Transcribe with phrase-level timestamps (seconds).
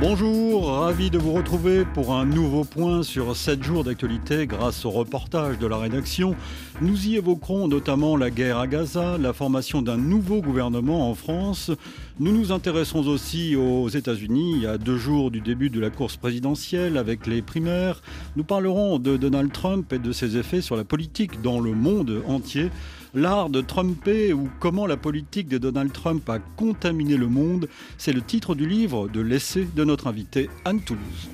[0.00, 4.90] Bonjour, ravi de vous retrouver pour un nouveau point sur 7 jours d'actualité grâce au
[4.90, 6.36] reportage de la rédaction.
[6.80, 11.72] Nous y évoquerons notamment la guerre à Gaza, la formation d'un nouveau gouvernement en France.
[12.20, 16.96] Nous nous intéressons aussi aux États-Unis, a deux jours du début de la course présidentielle
[16.96, 18.00] avec les primaires.
[18.36, 22.22] Nous parlerons de Donald Trump et de ses effets sur la politique dans le monde
[22.28, 22.70] entier.
[23.14, 28.12] L'art de Trumper ou comment la politique de Donald Trump a contaminé le monde, c'est
[28.12, 31.28] le titre du livre de l'essai de notre invité Anne Toulouse.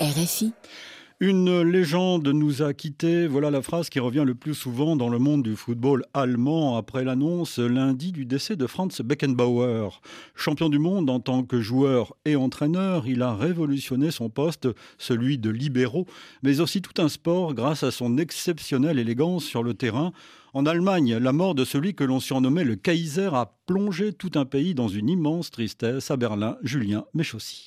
[0.00, 0.52] RFI.
[1.20, 5.18] Une légende nous a quittés, voilà la phrase qui revient le plus souvent dans le
[5.18, 10.00] monde du football allemand après l'annonce lundi du décès de Franz Beckenbauer.
[10.36, 15.38] Champion du monde en tant que joueur et entraîneur, il a révolutionné son poste, celui
[15.38, 16.06] de libéraux,
[16.44, 20.12] mais aussi tout un sport grâce à son exceptionnelle élégance sur le terrain.
[20.54, 24.44] En Allemagne, la mort de celui que l'on surnommait le Kaiser a plongé tout un
[24.44, 26.12] pays dans une immense tristesse.
[26.12, 27.66] À Berlin, Julien Méchaussy.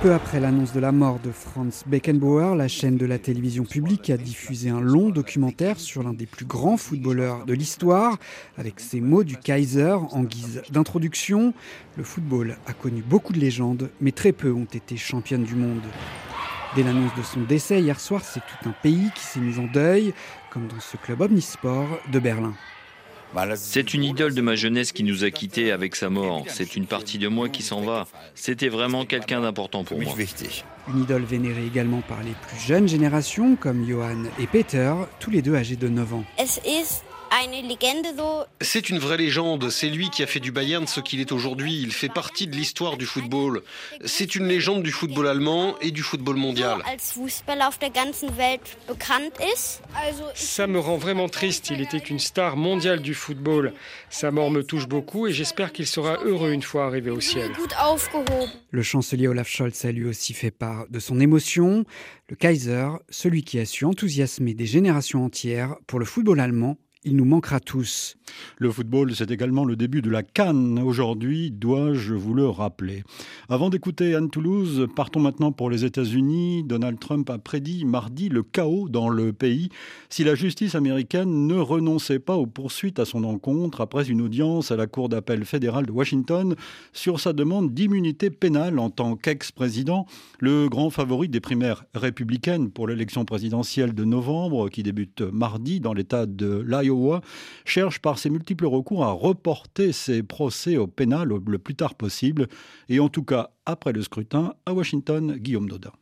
[0.00, 4.10] Peu après l'annonce de la mort de Franz Beckenbauer, la chaîne de la télévision publique
[4.10, 8.16] a diffusé un long documentaire sur l'un des plus grands footballeurs de l'histoire,
[8.56, 11.52] avec ces mots du Kaiser en guise d'introduction.
[11.96, 15.82] Le football a connu beaucoup de légendes, mais très peu ont été championnes du monde.
[16.76, 19.66] Dès l'annonce de son décès hier soir, c'est tout un pays qui s'est mis en
[19.66, 20.14] deuil,
[20.52, 22.54] comme dans ce club omnisport de Berlin.
[23.56, 26.44] C'est une idole de ma jeunesse qui nous a quittés avec sa mort.
[26.48, 28.06] C'est une partie de moi qui s'en va.
[28.34, 30.14] C'était vraiment quelqu'un d'important pour moi.
[30.92, 35.42] Une idole vénérée également par les plus jeunes générations, comme Johan et Peter, tous les
[35.42, 36.24] deux âgés de 9 ans.
[38.60, 39.70] C'est une vraie légende.
[39.70, 41.80] C'est lui qui a fait du Bayern ce qu'il est aujourd'hui.
[41.82, 43.62] Il fait partie de l'histoire du football.
[44.04, 46.82] C'est une légende du football allemand et du football mondial.
[50.34, 51.70] Ça me rend vraiment triste.
[51.70, 53.74] Il était une star mondiale du football.
[54.10, 57.50] Sa mort me touche beaucoup et j'espère qu'il sera heureux une fois arrivé au ciel.
[58.70, 61.84] Le chancelier Olaf Scholz a lui aussi fait part de son émotion.
[62.28, 66.78] Le Kaiser, celui qui a su enthousiasmer des générations entières pour le football allemand
[67.08, 68.17] il nous manquera tous.
[68.58, 73.04] Le football, c'est également le début de la Cannes aujourd'hui, dois-je vous le rappeler?
[73.48, 76.64] Avant d'écouter Anne Toulouse, partons maintenant pour les États-Unis.
[76.64, 79.68] Donald Trump a prédit mardi le chaos dans le pays
[80.08, 84.70] si la justice américaine ne renonçait pas aux poursuites à son encontre après une audience
[84.70, 86.54] à la Cour d'appel fédérale de Washington
[86.92, 90.06] sur sa demande d'immunité pénale en tant qu'ex-président,
[90.40, 95.92] le grand favori des primaires républicaines pour l'élection présidentielle de novembre qui débute mardi dans
[95.92, 97.20] l'État de l'Iowa
[97.64, 102.48] cherche par ses multiples recours à reporter ses procès au pénal le plus tard possible,
[102.88, 105.92] et en tout cas après le scrutin à Washington, Guillaume Dodin.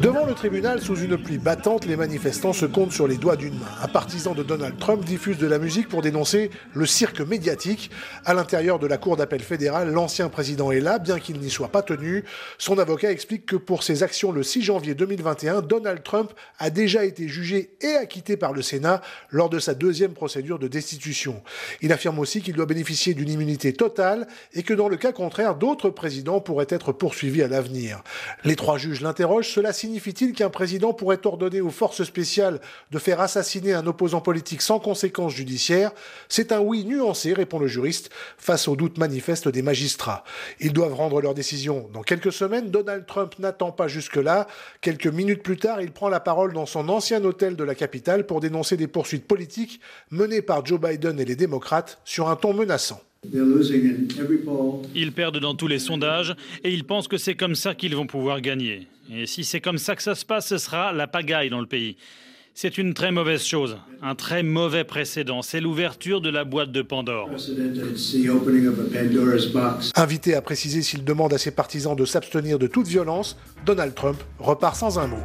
[0.00, 3.58] Devant le tribunal, sous une pluie battante, les manifestants se comptent sur les doigts d'une
[3.58, 3.68] main.
[3.82, 7.90] Un partisan de Donald Trump diffuse de la musique pour dénoncer le cirque médiatique.
[8.24, 11.68] À l'intérieur de la Cour d'appel fédérale, l'ancien président est là, bien qu'il n'y soit
[11.68, 12.24] pas tenu.
[12.56, 17.04] Son avocat explique que pour ses actions le 6 janvier 2021, Donald Trump a déjà
[17.04, 21.42] été jugé et acquitté par le Sénat lors de sa deuxième procédure de destitution.
[21.82, 25.56] Il affirme aussi qu'il doit bénéficier d'une immunité totale et que dans le cas contraire,
[25.56, 28.02] d'autres présidents pourraient être poursuivis à l'avenir.
[28.44, 32.60] Les trois juges l'interrogent, cela signifie-t-il qu'un président pourrait ordonner aux forces spéciales
[32.92, 35.90] de faire assassiner un opposant politique sans conséquence judiciaire
[36.28, 40.22] C'est un oui nuancé, répond le juriste, face aux doutes manifestes des magistrats.
[40.60, 42.70] Ils doivent rendre leur décision dans quelques semaines.
[42.70, 44.46] Donald Trump n'attend pas jusque-là.
[44.80, 48.26] Quelques minutes plus tard, il prend la parole dans son ancien hôtel de la capitale
[48.26, 49.80] pour dénoncer des poursuites politiques
[50.12, 53.00] menées par Joe Biden et les démocrates sur un ton menaçant.
[54.94, 58.06] Ils perdent dans tous les sondages et ils pensent que c'est comme ça qu'ils vont
[58.06, 58.86] pouvoir gagner.
[59.12, 61.66] Et si c'est comme ça que ça se passe, ce sera la pagaille dans le
[61.66, 61.96] pays.
[62.54, 65.40] C'est une très mauvaise chose, un très mauvais précédent.
[65.40, 67.30] C'est l'ouverture de la boîte de Pandore.
[69.96, 74.18] Invité à préciser s'il demande à ses partisans de s'abstenir de toute violence, Donald Trump
[74.38, 75.24] repart sans un mot.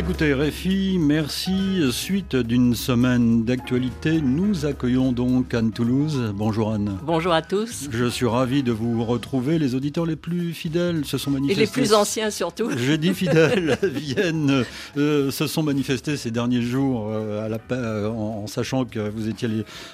[0.00, 1.82] Écoutez Réfi, merci.
[1.92, 6.32] Suite d'une semaine d'actualité, nous accueillons donc Anne Toulouse.
[6.34, 6.96] Bonjour Anne.
[7.04, 7.86] Bonjour à tous.
[7.90, 9.58] Je suis ravi de vous retrouver.
[9.58, 11.62] Les auditeurs les plus fidèles se sont manifestés.
[11.62, 12.70] Et les plus anciens surtout.
[12.74, 14.64] Je dis fidèles, viennent,
[14.96, 19.28] euh, se sont manifestés ces derniers jours euh, à la, euh, en, sachant que vous
[19.28, 19.50] étiez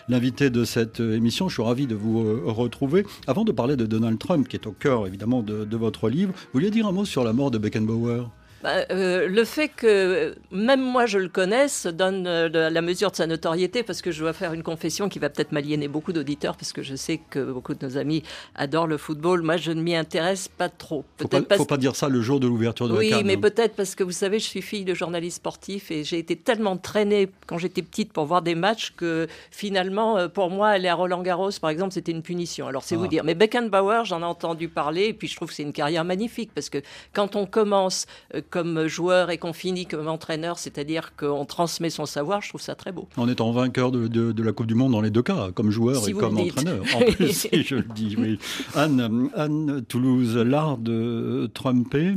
[0.08, 1.48] l'invité de cette émission.
[1.48, 3.04] Je suis ravi de vous retrouver.
[3.26, 6.32] Avant de parler de Donald Trump, qui est au cœur évidemment de, de votre livre,
[6.32, 8.28] vous vouliez dire un mot sur la mort de Beckenbauer?
[8.66, 13.16] Bah, euh, le fait que même moi je le connaisse donne euh, la mesure de
[13.16, 16.56] sa notoriété parce que je dois faire une confession qui va peut-être m'aliéner beaucoup d'auditeurs
[16.56, 18.24] parce que je sais que beaucoup de nos amis
[18.56, 19.42] adorent le football.
[19.42, 21.04] Moi je ne m'y intéresse pas trop.
[21.16, 23.36] Faut pas, faut pas dire ça le jour de l'ouverture de oui, la Oui, mais
[23.36, 26.76] peut-être parce que vous savez, je suis fille de journaliste sportif et j'ai été tellement
[26.76, 30.96] traînée quand j'étais petite pour voir des matchs que finalement, euh, pour moi, aller à
[30.96, 32.66] Roland Garros, par exemple, c'était une punition.
[32.66, 33.08] Alors c'est vous ah.
[33.08, 33.22] dire.
[33.22, 36.50] Mais Beckenbauer, j'en ai entendu parler et puis je trouve que c'est une carrière magnifique
[36.52, 36.78] parce que
[37.12, 38.06] quand on commence
[38.56, 42.74] comme joueur et qu'on finit comme entraîneur, c'est-à-dire qu'on transmet son savoir, je trouve ça
[42.74, 43.06] très beau.
[43.18, 46.08] En étant vainqueur de, de, la Coupe du Monde dans les deux cas, comme joueur
[46.08, 46.82] et comme entraîneur.
[46.94, 48.38] En plus, si je le dis, oui.
[48.74, 52.14] Anne, Anne Toulouse, l'art de Trumper.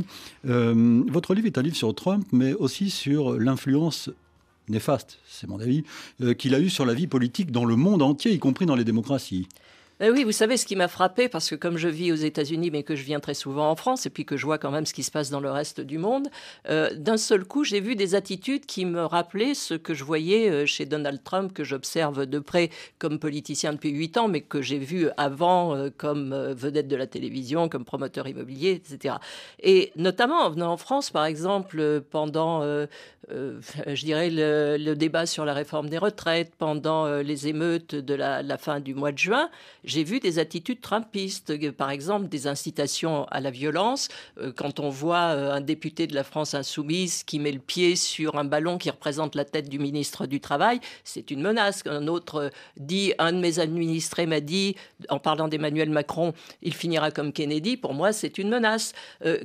[0.48, 4.08] Euh, votre livre est un livre sur Trump, mais aussi sur l'influence
[4.70, 5.84] néfaste, c'est mon avis,
[6.22, 8.76] euh, qu'il a eu sur la vie politique dans le monde entier, y compris dans
[8.76, 9.46] les démocraties.
[10.00, 12.70] Ben oui, vous savez ce qui m'a frappé, parce que comme je vis aux États-Unis,
[12.70, 14.86] mais que je viens très souvent en France, et puis que je vois quand même
[14.86, 16.28] ce qui se passe dans le reste du monde,
[16.70, 20.48] euh, d'un seul coup, j'ai vu des attitudes qui me rappelaient ce que je voyais
[20.48, 24.62] euh, chez Donald Trump, que j'observe de près comme politicien depuis huit ans, mais que
[24.62, 29.16] j'ai vu avant euh, comme vedette de la télévision, comme promoteur immobilier, etc.
[29.62, 32.62] Et notamment en venant en France, par exemple, pendant,
[33.28, 38.80] je dirais, le, débat sur la réforme des retraites, pendant les émeutes de la fin
[38.80, 39.50] du mois de juin,
[39.90, 44.08] j'ai vu des attitudes trumpistes, euh, par exemple des incitations à la violence.
[44.38, 47.96] Euh, quand on voit euh, un député de la France insoumise qui met le pied
[47.96, 51.82] sur un ballon qui représente la tête du ministre du Travail, c'est une menace.
[51.86, 54.76] Un autre dit, un de mes administrés m'a dit,
[55.08, 57.76] en parlant d'Emmanuel Macron, il finira comme Kennedy.
[57.76, 58.92] Pour moi, c'est une menace.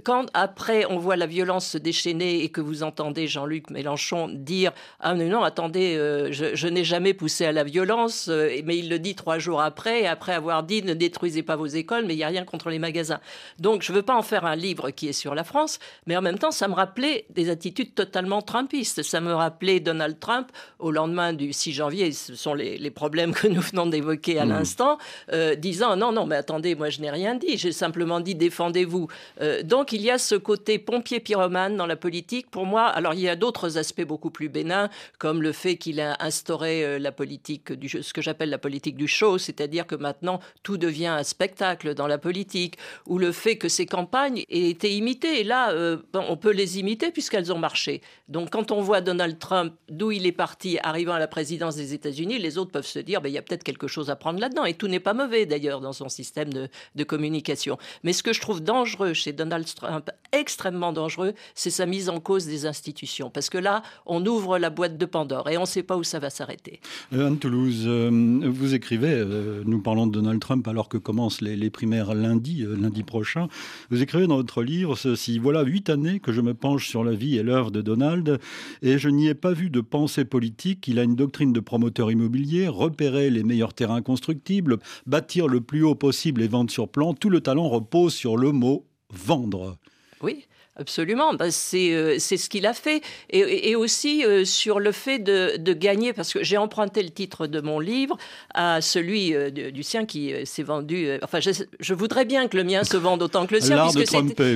[0.03, 4.74] Quand après on voit la violence se déchaîner et que vous entendez Jean-Luc Mélenchon dire,
[5.00, 5.95] ah non, non, attendez,
[6.31, 10.03] je, je n'ai jamais poussé à la violence, mais il le dit trois jours après,
[10.03, 12.70] et après avoir dit ne détruisez pas vos écoles, mais il n'y a rien contre
[12.70, 13.20] les magasins.
[13.60, 16.16] Donc je ne veux pas en faire un livre qui est sur la France, mais
[16.16, 19.04] en même temps, ça me rappelait des attitudes totalement trumpistes.
[19.04, 23.48] Ça me rappelait Donald Trump au lendemain du 6 janvier, ce sont les, problèmes que
[23.48, 24.50] nous venons d'évoquer à mmh.
[24.50, 24.98] l'instant,
[25.34, 29.08] euh, disant non, non, mais attendez, moi je n'ai rien dit, j'ai simplement dit défendez-vous.
[29.42, 32.50] Euh, donc il y a ce côté pompier pyromane dans la politique.
[32.50, 36.00] Pour moi, alors il y a d'autres aspects beaucoup plus bénins, comme le fait qu'il
[36.00, 39.96] a instauré euh, la politique du ce que j'appelle la politique du show, c'est-à-dire que
[39.96, 40.15] maintenant
[40.64, 44.96] tout devient un spectacle dans la politique, ou le fait que ces campagnes aient été
[44.96, 45.42] imitées.
[45.42, 48.02] Et là, euh, on peut les imiter puisqu'elles ont marché.
[48.28, 51.94] Donc quand on voit Donald Trump, d'où il est parti, arrivant à la présidence des
[51.94, 54.40] États-Unis, les autres peuvent se dire, ben, il y a peut-être quelque chose à prendre
[54.40, 54.66] là-dedans.
[54.66, 57.78] Et tout n'est pas mauvais d'ailleurs dans son système de, communication.
[58.04, 62.20] Mais ce que je trouve dangereux chez Donald Trump, extrêmement dangereux, c'est sa mise en
[62.20, 63.30] cause des institutions.
[63.30, 66.04] Parce que là, on ouvre la boîte de Pandore et on ne sait pas où
[66.04, 66.80] ça va s'arrêter.
[67.14, 68.10] Euh, Anne Toulouse, euh,
[68.44, 69.24] vous écrivez,
[69.66, 73.48] nous parlons de Donald Trump alors que commencent les, primaires lundi, euh, lundi prochain.
[73.90, 77.13] Vous écrivez dans votre livre ceci Voilà huit années que je me penche sur la
[77.13, 78.40] vie et l'œuvre de Donald
[78.81, 80.88] et je n'y ai pas vu de pensée politique.
[80.88, 85.84] Il a une doctrine de promoteur immobilier, repérer les meilleurs terrains constructibles, bâtir le plus
[85.84, 87.13] haut possible et vendre sur plan.
[87.13, 89.78] Tout le talent repose sur le mot vendre.
[90.21, 90.45] Oui.
[90.78, 93.02] Absolument, euh, c'est ce qu'il a fait.
[93.30, 97.48] Et, aussi euh, sur le fait de, de gagner, parce que j'ai emprunté le titre
[97.48, 98.18] de mon livre
[98.54, 101.08] à celui euh, du sien qui s'est vendu.
[101.24, 103.88] enfin, je, je, voudrais bien que le mien se vende autant que le sien,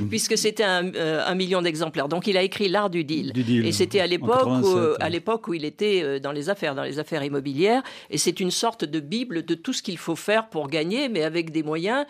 [0.10, 2.10] puisque c'était un, un, million d'exemplaires.
[2.10, 3.32] Donc il a écrit L'art du deal.
[3.66, 7.00] Et c'était à l'époque où, à l'époque où il était dans les affaires, dans les
[7.00, 7.82] affaires immobilières.
[8.10, 11.24] Et c'est une sorte de bible de tout ce qu'il faut faire pour gagner, mais
[11.24, 12.06] avec des moyens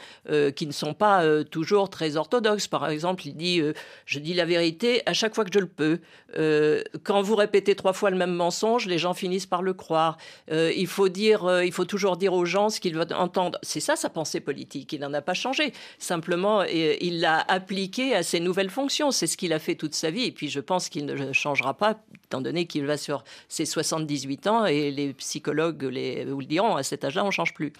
[0.56, 2.68] qui ne sont pas toujours très orthodoxes.
[2.68, 3.62] Par exemple, il dit
[4.10, 6.00] je dis la vérité à chaque fois que je le peux.
[6.36, 10.18] Euh, quand vous répétez trois fois le même mensonge, les gens finissent par le croire.
[10.52, 13.60] Euh, il faut dire, euh, il faut toujours dire aux gens ce qu'ils veulent entendre.
[13.62, 14.94] C'est ça sa pensée politique.
[14.94, 15.74] Il n'en a pas changé.
[16.00, 19.12] Simplement, il l'a appliqué à ses nouvelles fonctions.
[19.12, 20.24] C'est ce qu'il a fait toute sa vie.
[20.24, 24.48] Et puis, je pense qu'il ne changera pas, étant donné qu'il va sur ses 78
[24.48, 26.76] ans et les psychologues les, vous le diront.
[26.76, 27.74] À cet âge-là, on ne change plus.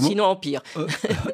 [0.00, 0.62] Sinon, empire.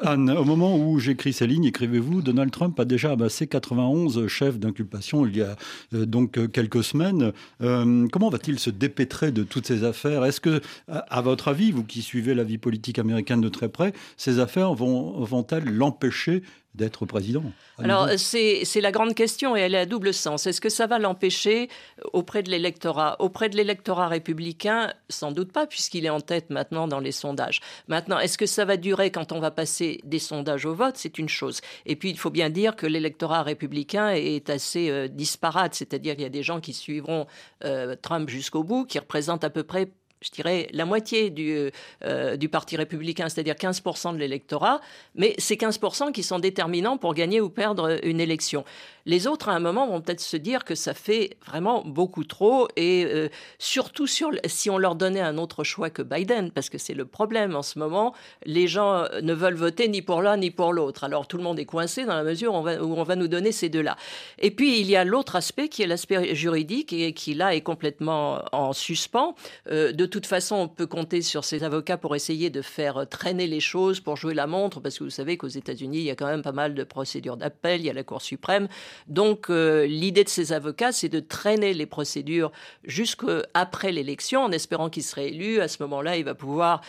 [0.03, 4.59] Anne, au moment où j'écris ces lignes, écrivez-vous, Donald Trump a déjà amassé 91 chef
[4.59, 5.57] d'inculpation il y a
[5.95, 7.33] euh, donc euh, quelques semaines.
[7.63, 10.25] Euh, comment va-t-il se dépêtrer de toutes ces affaires?
[10.25, 13.93] Est-ce que, à votre avis, vous qui suivez la vie politique américaine de très près,
[14.17, 16.43] ces affaires vont, vont-elles l'empêcher
[16.75, 17.43] d'être président
[17.79, 20.47] Alors, c'est la grande question et elle est à double sens.
[20.47, 21.69] Est-ce que ça va l'empêcher
[22.13, 26.87] auprès de l'électorat Auprès de l'électorat républicain, sans doute pas, puisqu'il est en tête maintenant
[26.87, 27.61] dans les sondages.
[27.89, 30.97] Maintenant, est-ce que ça va durer quand on va passer des sondages au vote?
[30.97, 31.61] C'est une chose.
[31.87, 36.23] Et puis, il faut bien dire que l'électorat républicain est assez euh, disparate, c'est-à-dire qu'il
[36.23, 37.27] y a des gens qui suivront
[37.65, 41.71] euh, Trump jusqu'au bout, qui représentent à peu près je dirais, la moitié du,
[42.05, 44.81] euh, du Parti républicain, c'est-à-dire 15% de l'électorat,
[45.15, 48.65] mais c'est 15% qui sont déterminants pour gagner ou perdre une élection.
[49.09, 52.69] Les autres, à un moment, vont peut-être se dire que ça fait vraiment beaucoup trop,
[52.77, 56.77] et euh, surtout sur, si on leur donnait un autre choix que Biden, parce que
[56.77, 60.51] c'est le problème en ce moment, les gens ne veulent voter ni pour l'un ni
[60.51, 61.05] pour l'autre.
[61.05, 63.17] Alors tout le monde est coincé dans la mesure où on va, où on va
[63.17, 63.97] nous donner ces deux-là.
[64.39, 67.63] Et puis il y a l'autre aspect qui est l'aspect juridique et qui là est
[67.63, 69.35] complètement en suspens.
[69.71, 73.47] Euh, de toute façon, on peut compter sur ces avocats pour essayer de faire traîner
[73.47, 76.15] les choses, pour jouer la montre, parce que vous savez qu'aux États-Unis, il y a
[76.15, 78.69] quand même pas mal de procédures d'appel, il y a la Cour suprême.
[79.07, 82.53] Donc euh, l'idée de ces avocats, c'est de traîner les procédures
[82.85, 85.61] jusqu'après l'élection, en espérant qu'il serait élu.
[85.61, 86.83] À ce moment-là, il va pouvoir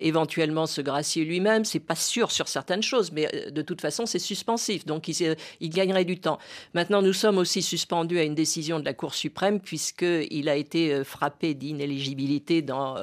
[0.00, 1.64] éventuellement se gracier lui-même.
[1.64, 4.86] C'est pas sûr sur certaines choses, mais euh, de toute façon, c'est suspensif.
[4.86, 6.38] Donc, il, il, gagnerait du temps.
[6.74, 10.92] Maintenant, nous sommes aussi suspendus à une décision de la Cour suprême, puisqu'il a été
[10.92, 12.96] euh, frappé d'inéligibilité dans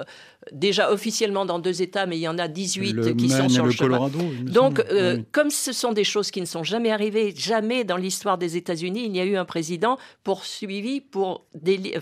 [0.51, 3.71] déjà officiellement dans deux États, mais il y en a 18 qui sont sur le,
[3.71, 4.09] chemin.
[4.43, 8.37] Donc, euh, comme ce sont des choses qui ne sont jamais arrivées, jamais dans l'histoire
[8.37, 11.45] des États-Unis, il n'y a eu un président poursuivi pour,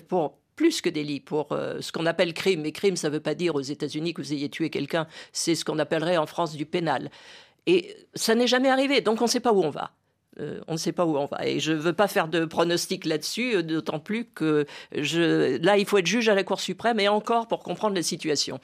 [0.07, 2.61] pour plus que délit, pour euh, ce qu'on appelle crime.
[2.61, 5.55] Mais crime, ça ne veut pas dire aux États-Unis que vous ayez tué quelqu'un, c'est
[5.55, 7.09] ce qu'on appellerait en France du pénal.
[7.65, 9.89] Et ça n'est jamais arrivé, donc on ne sait pas où on va.
[10.39, 11.47] Euh, on ne sait pas où on va.
[11.47, 15.85] Et je ne veux pas faire de pronostic là-dessus, euh, d'autant plus que là, il
[15.87, 18.59] faut être juge à la Cour suprême et encore pour comprendre la situation.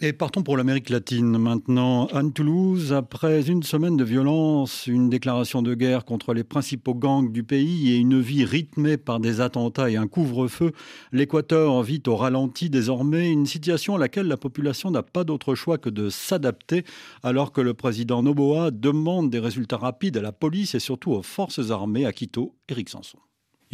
[0.00, 2.06] Et partons pour l'Amérique latine maintenant.
[2.06, 7.30] Anne Toulouse, après une semaine de violence, une déclaration de guerre contre les principaux gangs
[7.30, 10.72] du pays et une vie rythmée par des attentats et un couvre-feu,
[11.12, 15.78] l'Équateur vit au ralenti désormais, une situation à laquelle la population n'a pas d'autre choix
[15.78, 16.84] que de s'adapter,
[17.22, 21.22] alors que le président Noboa demande des résultats rapides à la police et surtout aux
[21.22, 22.56] forces armées à Quito.
[22.68, 23.18] Éric Sanson.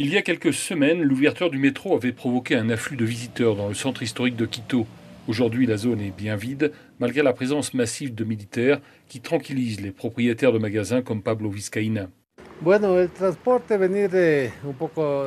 [0.01, 3.67] Il y a quelques semaines, l'ouverture du métro avait provoqué un afflux de visiteurs dans
[3.67, 4.87] le centre historique de Quito.
[5.27, 8.79] Aujourd'hui, la zone est bien vide, malgré la présence massive de militaires
[9.09, 12.07] qui tranquillisent les propriétaires de magasins comme Pablo Vizcaína.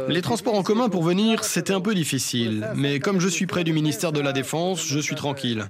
[0.08, 3.64] Les transports en commun pour venir, c'était un peu difficile, mais comme je suis près
[3.64, 5.66] du ministère de la Défense, je suis tranquille,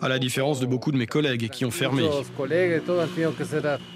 [0.00, 2.08] à la différence de beaucoup de mes collègues qui ont fermé.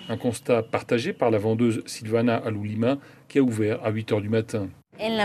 [0.08, 4.28] Un constat partagé par la vendeuse Silvana Alulima qui a ouvert à 8 h du
[4.28, 4.68] matin.
[4.98, 5.18] Ce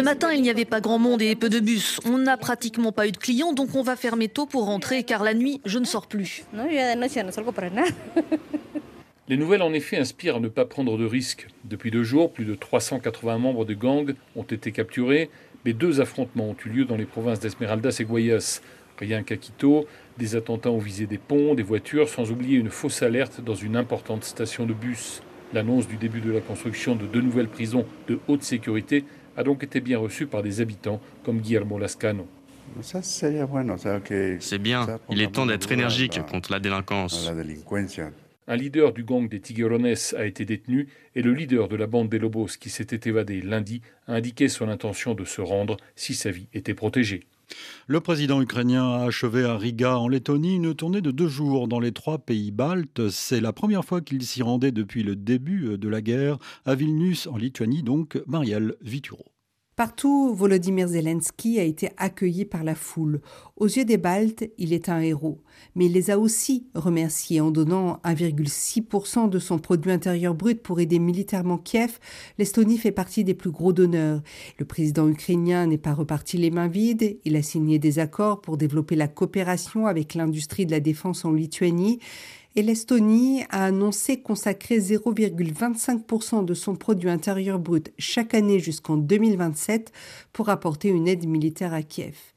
[0.00, 1.98] matin, il n'y avait pas grand monde et peu de bus.
[2.04, 5.24] On n'a pratiquement pas eu de clients, donc on va fermer tôt pour rentrer, car
[5.24, 6.44] la nuit, je ne sors plus.
[9.28, 11.48] Les nouvelles, en effet, inspirent à ne pas prendre de risques.
[11.64, 15.30] Depuis deux jours, plus de 380 membres de gangs ont été capturés,
[15.64, 18.60] mais deux affrontements ont eu lieu dans les provinces d'Esmeraldas et Guayas.
[18.98, 19.86] Rien qu'à Quito,
[20.18, 23.76] des attentats ont visé des ponts, des voitures, sans oublier une fausse alerte dans une
[23.76, 25.22] importante station de bus.
[25.52, 29.04] L'annonce du début de la construction de deux nouvelles prisons de haute sécurité
[29.36, 32.26] a donc été bien reçue par des habitants comme Guillermo Lascano.
[34.40, 37.30] C'est bien, il est temps d'être énergique contre la délinquance.
[38.48, 42.08] Un leader du gang des Tiguerones a été détenu et le leader de la bande
[42.08, 46.32] des Lobos qui s'était évadé lundi a indiqué son intention de se rendre si sa
[46.32, 47.20] vie était protégée.
[47.86, 51.80] Le président ukrainien a achevé à Riga, en Lettonie, une tournée de deux jours dans
[51.80, 53.10] les trois pays baltes.
[53.10, 57.26] C'est la première fois qu'il s'y rendait depuis le début de la guerre, à Vilnius,
[57.26, 59.31] en Lituanie, donc Marielle Vituro.
[59.74, 63.22] Partout, Volodymyr Zelensky a été accueilli par la foule.
[63.56, 65.40] Aux yeux des Baltes, il est un héros.
[65.74, 70.78] Mais il les a aussi remerciés en donnant 1,6% de son produit intérieur brut pour
[70.78, 71.98] aider militairement Kiev.
[72.36, 74.20] L'Estonie fait partie des plus gros donneurs.
[74.58, 77.18] Le président ukrainien n'est pas reparti les mains vides.
[77.24, 81.32] Il a signé des accords pour développer la coopération avec l'industrie de la défense en
[81.32, 81.98] Lituanie
[82.56, 89.92] et l'Estonie a annoncé consacrer 0,25% de son produit intérieur brut chaque année jusqu'en 2027
[90.32, 92.31] pour apporter une aide militaire à Kiev.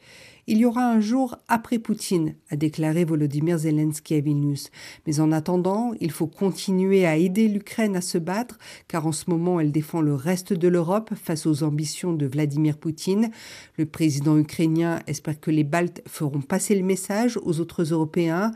[0.47, 4.69] Il y aura un jour après Poutine, a déclaré Volodymyr Zelensky à Vilnius.
[5.07, 9.27] Mais en attendant, il faut continuer à aider l'Ukraine à se battre, car en ce
[9.27, 13.31] moment, elle défend le reste de l'Europe face aux ambitions de Vladimir Poutine.
[13.79, 18.51] Le président ukrainien espère que les Baltes feront passer le message aux autres Européens.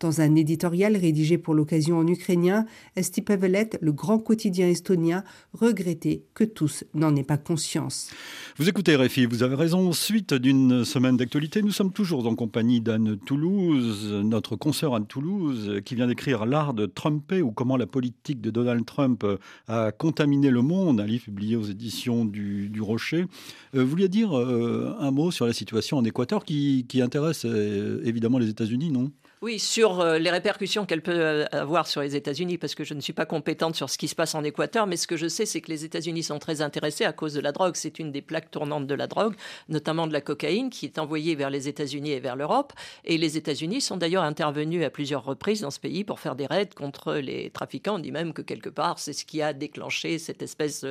[0.00, 2.64] Dans un éditorial rédigé pour l'occasion en ukrainien,
[2.96, 8.10] Esti Pevelet, le grand quotidien estonien, regrettait que tous n'en aient pas conscience.
[8.56, 9.92] Vous écoutez Réfi, vous avez raison.
[9.92, 15.80] Suite d'une semaine d'actualité, nous sommes toujours en compagnie d'Anne Toulouse, notre consoeur Anne Toulouse,
[15.84, 19.26] qui vient d'écrire L'art de Trumper ou comment la politique de Donald Trump
[19.66, 23.26] a contaminé le monde, un livre publié aux éditions du, Rocher.
[23.74, 27.44] Euh, vous vouliez dire euh, un mot sur la situation en Équateur qui, qui intéresse
[27.46, 29.10] euh, évidemment les États-Unis, non?
[29.44, 32.94] Oui, sur euh, les répercussions qu'elle peut euh, avoir sur les États-Unis, parce que je
[32.94, 35.28] ne suis pas compétente sur ce qui se passe en Équateur, mais ce que je
[35.28, 37.74] sais, c'est que les États-Unis sont très intéressés à cause de la drogue.
[37.76, 39.34] C'est une des plaques tournantes de la drogue,
[39.68, 42.72] notamment de la cocaïne, qui est envoyée vers les États-Unis et vers l'Europe.
[43.04, 46.46] Et les États-Unis sont d'ailleurs intervenus à plusieurs reprises dans ce pays pour faire des
[46.46, 47.96] raids contre les trafiquants.
[47.96, 50.86] On dit même que quelque part, c'est ce qui a déclenché cette espèce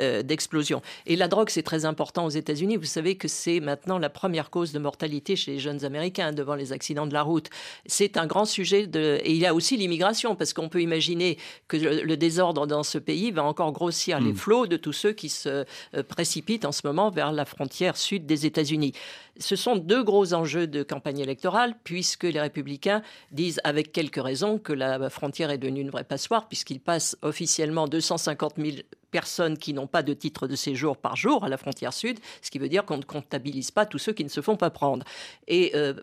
[0.00, 0.80] euh, d'explosion.
[1.04, 2.78] Et la drogue, c'est très important aux États-Unis.
[2.78, 6.54] Vous savez que c'est maintenant la première cause de mortalité chez les jeunes Américains devant
[6.54, 7.50] les accidents de la route
[7.98, 8.86] c'est un grand sujet.
[8.86, 9.18] De...
[9.24, 11.36] Et il y a aussi l'immigration, parce qu'on peut imaginer
[11.66, 14.36] que le désordre dans ce pays va encore grossir les hmm.
[14.36, 18.24] flots de tous ceux qui se euh, précipitent en ce moment vers la frontière sud
[18.24, 18.92] des États-Unis.
[19.38, 23.02] Ce sont deux gros enjeux de campagne électorale, puisque les républicains
[23.32, 27.88] disent avec quelques raisons que la frontière est devenue une vraie passoire, puisqu'ils passent officiellement
[27.88, 28.76] 250 000
[29.10, 32.50] personnes qui n'ont pas de titre de séjour par jour à la frontière sud, ce
[32.50, 35.04] qui veut dire qu'on ne comptabilise pas tous ceux qui ne se font pas prendre.
[35.46, 35.94] Et euh,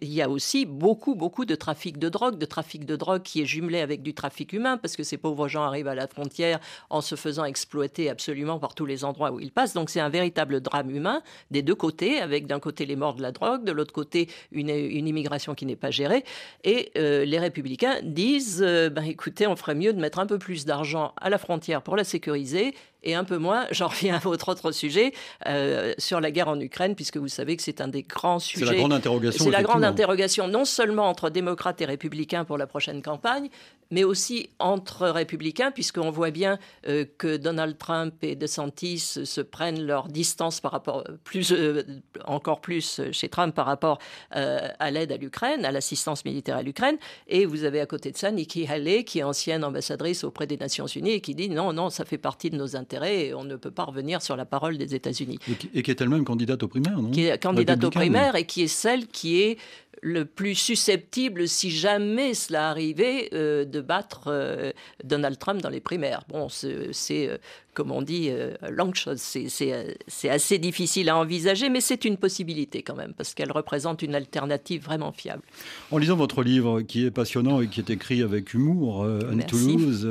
[0.00, 3.42] il y a aussi beaucoup, beaucoup de trafic de drogue, de trafic de drogue qui
[3.42, 6.60] est jumelé avec du trafic humain, parce que ces pauvres gens arrivent à la frontière
[6.90, 9.74] en se faisant exploiter absolument par tous les endroits où ils passent.
[9.74, 13.22] Donc c'est un véritable drame humain des deux côtés, avec d'un côté les morts de
[13.22, 16.24] la drogue, de l'autre côté une, immigration qui n'est pas gérée.
[16.64, 20.38] Et euh, les républicains disent, euh, ben, écoutez, on ferait mieux de mettre un peu
[20.38, 24.16] plus d'argent à la frontière pour la sécuriser organisé et un peu moins, j'en reviens
[24.16, 25.12] à votre autre sujet,
[25.46, 28.66] euh, sur la guerre en Ukraine, puisque vous savez que c'est un des grands sujets.
[28.66, 29.44] C'est la grande interrogation.
[29.44, 33.48] C'est la grande interrogation, non seulement entre démocrates et républicains pour la prochaine campagne,
[33.90, 39.84] mais aussi entre républicains, puisqu'on voit bien euh, que Donald Trump et DeSantis se prennent
[39.84, 41.82] leur distance par rapport, plus, euh,
[42.26, 43.98] encore plus chez Trump par rapport
[44.30, 46.96] à l'aide à l'Ukraine, à l'assistance militaire à l'Ukraine.
[47.26, 50.56] Et vous avez à côté de ça Nikki Haley, qui est ancienne ambassadrice auprès des
[50.56, 53.44] Nations Unies et qui dit non, non, ça fait partie de nos intérêts et on
[53.44, 55.38] ne peut pas revenir sur la parole des États-Unis.
[55.74, 57.10] Et qui est elle-même candidate aux primaires, non?
[57.10, 59.58] Qui est candidate aux primaires et qui est celle qui est
[60.02, 64.72] le plus susceptible, si jamais cela arrivait, euh, de battre euh,
[65.04, 66.22] Donald Trump dans les primaires.
[66.28, 67.36] Bon, c'est, euh,
[67.74, 68.30] comme on dit,
[68.68, 69.16] long shot.
[69.16, 74.14] C'est assez difficile à envisager, mais c'est une possibilité quand même, parce qu'elle représente une
[74.14, 75.42] alternative vraiment fiable.
[75.90, 80.06] En lisant votre livre, qui est passionnant et qui est écrit avec humour, Anne Toulouse,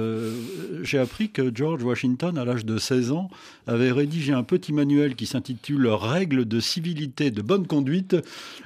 [0.84, 3.30] j'ai appris que George Washington, à l'âge de 16 ans,
[3.68, 8.16] avait rédigé un petit manuel qui s'intitule Règles de civilité, de bonne conduite,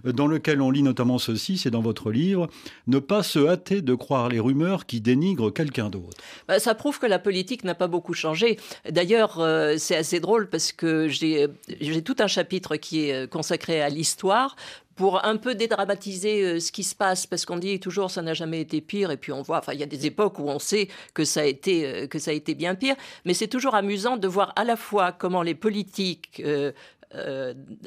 [0.06, 2.48] dans lequel on lit notamment ceci, c'est dans votre livre,
[2.88, 6.18] ne pas se hâter de croire les rumeurs qui dénigrent quelqu'un d'autre.
[6.48, 8.58] Bah, ça prouve que la politique n'a pas beaucoup changé.
[8.90, 11.50] D'ailleurs, euh, c'est assez drôle parce que j'ai
[12.04, 14.56] tout un chapitre qui est consacré à l'histoire
[14.96, 18.34] pour un peu dédramatiser euh, ce qui se passe, parce qu'on dit toujours ça n'a
[18.34, 20.60] jamais été pire, et puis on voit, enfin il y a des époques où on
[20.60, 23.76] sait que ça a été, euh, que ça a été bien pire, mais c'est toujours
[23.76, 26.72] amusant de voir à la fois comment les politiques euh,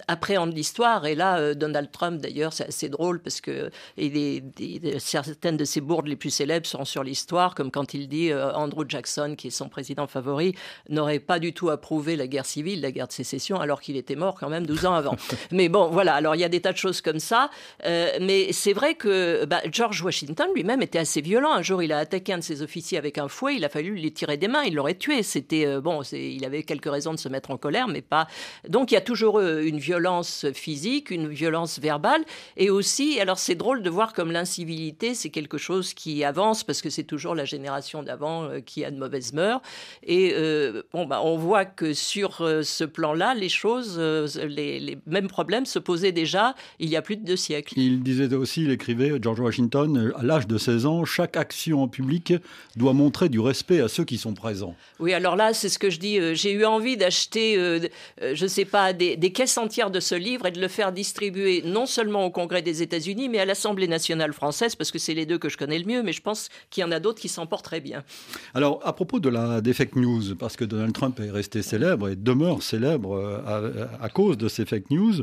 [0.08, 1.06] appréhende l'histoire.
[1.06, 3.70] Et là, euh, Donald Trump, d'ailleurs, c'est assez drôle parce que
[4.98, 8.52] certaines de ses bourdes les plus célèbres sont sur l'histoire, comme quand il dit euh,
[8.52, 10.54] Andrew Jackson, qui est son président favori,
[10.88, 14.16] n'aurait pas du tout approuvé la guerre civile, la guerre de sécession, alors qu'il était
[14.16, 15.16] mort quand même 12 ans avant.
[15.50, 16.14] mais bon, voilà.
[16.14, 17.50] Alors il y a des tas de choses comme ça.
[17.84, 21.52] mais c'est vrai que bah, George Washington lui-même était assez violent.
[21.52, 23.56] Un jour, il a attaqué un de ses officiers avec un fouet.
[23.56, 24.62] Il a fallu les tirer des mains.
[24.62, 25.22] Il l'aurait tué.
[25.22, 26.02] C'était bon.
[26.12, 28.26] Il avait quelques raisons de se mettre en colère, mais pas.
[28.68, 32.22] Donc il y a toujours toujours une violence physique, une violence verbale,
[32.58, 36.82] et aussi, alors c'est drôle de voir comme l'incivilité, c'est quelque chose qui avance, parce
[36.82, 39.62] que c'est toujours la génération d'avant euh, qui a de mauvaises mœurs,
[40.02, 45.28] et euh, bon, bah, on voit que sur euh, ce plan-là, les choses, les, mêmes
[45.28, 47.72] problèmes se posaient déjà il y a plus de deux siècles.
[47.78, 51.88] Il disait aussi, il écrivait, George Washington, à l'âge de 16 ans, chaque action en
[51.88, 52.34] public
[52.76, 54.74] doit montrer du respect à ceux qui sont présents.
[54.98, 57.54] Oui, alors là, c'est ce que je dis, j'ai eu envie d'acheter,
[58.20, 60.92] je ne sais pas, des des, caisses entières de ce livre et de le faire
[60.92, 65.14] distribuer non seulement au Congrès des États-Unis, mais à l'Assemblée nationale française, parce que c'est
[65.14, 67.20] les deux que je connais le mieux, mais je pense qu'il y en a d'autres
[67.20, 68.02] qui s'en portent très bien.
[68.54, 72.08] Alors, à propos de la, des fake news, parce que Donald Trump est resté célèbre
[72.08, 75.14] et demeure célèbre euh, à, cause de ces fake news,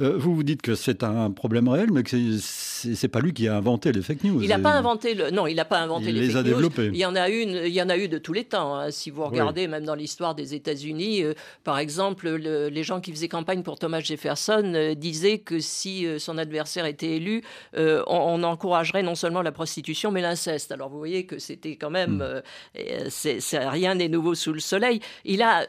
[0.00, 3.48] euh, vous vous dites que c'est un problème réel, mais que c'est pas lui qui
[3.48, 4.42] a inventé les fake news.
[4.42, 6.90] Il n'a pas inventé le, non, il n'a pas inventé les, les, a développés.
[6.92, 8.76] Il y en a une, il y en a eu de tous les temps.
[8.76, 8.90] Hein.
[8.90, 13.27] Si vous regardez même dans l'histoire des États-Unis, euh, par exemple, les gens qui faisaient
[13.28, 17.42] campagne pour Thomas Jefferson disaient que si son adversaire était élu,
[17.76, 20.72] on, on, encouragerait non seulement la prostitution mais l'inceste.
[20.72, 22.40] Alors vous voyez que c'était quand même, euh,
[23.08, 25.00] c'est rien n'est nouveau sous le soleil.
[25.24, 25.66] Il a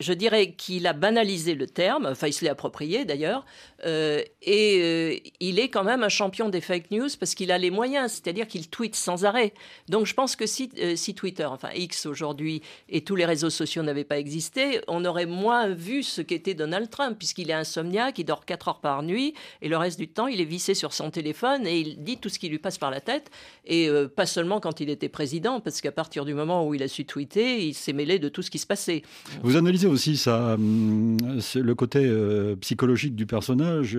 [0.00, 3.44] je dirais qu'il a banalisé le terme, enfin il se l'est approprié d'ailleurs,
[3.84, 7.58] euh, et euh, il est quand même un champion des fake news parce qu'il a
[7.58, 9.52] les moyens, c'est-à-dire qu'il tweet sans arrêt.
[9.88, 13.50] Donc je pense que si, euh, si Twitter, enfin X aujourd'hui, et tous les réseaux
[13.50, 18.20] sociaux n'avaient pas existé, on aurait moins vu ce qu'était Donald Trump, puisqu'il est insomniaque,
[18.20, 20.92] il dort 4 heures par nuit, et le reste du temps, il est vissé sur
[20.92, 23.30] son téléphone et il dit tout ce qui lui passe par la tête,
[23.66, 26.88] et pas seulement quand il était président, parce qu'à partir du moment où il a
[26.88, 29.02] su tweeter, il s'est mêlé de tout ce qui se passait.
[29.42, 31.16] Vous analysez aussi ça, hum,
[31.54, 33.98] le côté euh, psychologique du personnage.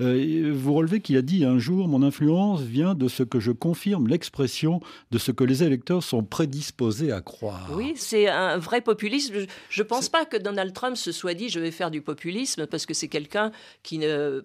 [0.00, 3.52] Euh, vous relevez qu'il a dit un jour Mon influence vient de ce que je
[3.52, 7.70] confirme l'expression de ce que les électeurs sont prédisposés à croire.
[7.74, 9.34] Oui, c'est un vrai populisme.
[9.68, 12.66] Je ne pense pas que Donald Trump se soit dit Je vais faire du populisme
[12.66, 14.42] parce que c'est quelqu'un qui ne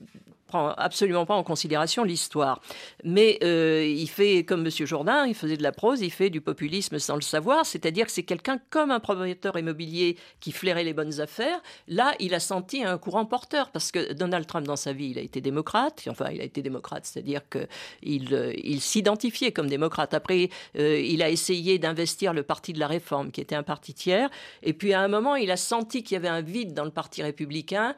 [0.48, 2.62] prend absolument pas en considération l'histoire.
[3.04, 4.72] Mais euh, il fait comme M.
[4.86, 8.12] Jourdain, il faisait de la prose, il fait du populisme sans le savoir, c'est-à-dire que
[8.12, 11.60] c'est quelqu'un comme un propriétaire immobilier qui flairait les bonnes affaires.
[11.88, 15.20] Là, il a senti un courant porteur parce que Donald Trump, dans sa vie, il
[15.20, 20.14] a été démocrate, enfin, il a été démocrate, c'est-à-dire qu'il euh, il s'identifiait comme démocrate.
[20.14, 23.94] Après, euh, il a essayé d'investir le Parti de la Réforme, qui était un parti
[23.94, 24.30] tiers,
[24.62, 26.92] et puis à un moment, il a senti qu'il y avait un vide dans le
[26.92, 27.96] Parti républicain.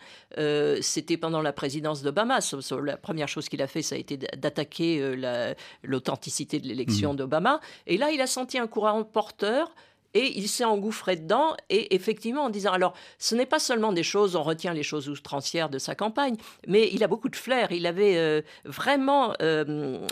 [0.81, 2.37] C'était pendant la présidence d'Obama
[2.84, 7.17] la première chose qu'il a fait, ça a été d'attaquer euh, l'authenticité de l'élection mmh.
[7.17, 7.60] d'Obama.
[7.86, 9.73] Et là, il a senti un courant porteur
[10.13, 14.03] et il s'est engouffré dedans, et effectivement en disant, alors ce n'est pas seulement des
[14.03, 16.35] choses, on retient les choses outrancières de sa campagne,
[16.67, 20.05] mais il a beaucoup de flair, il avait euh, vraiment euh,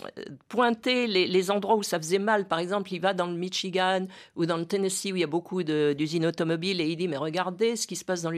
[0.48, 2.48] pointé les, endroits où ça faisait mal.
[2.48, 5.28] Par exemple, il va dans le Michigan ou dans le Tennessee où il y a
[5.28, 8.30] beaucoup d'usines automobiles, et il dit, mais regardez ce qui se passe dans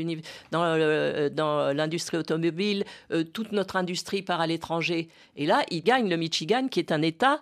[1.72, 5.08] l'industrie automobile, euh, toute notre industrie part à l'étranger.
[5.36, 7.40] Et là, il gagne le Michigan, qui est un État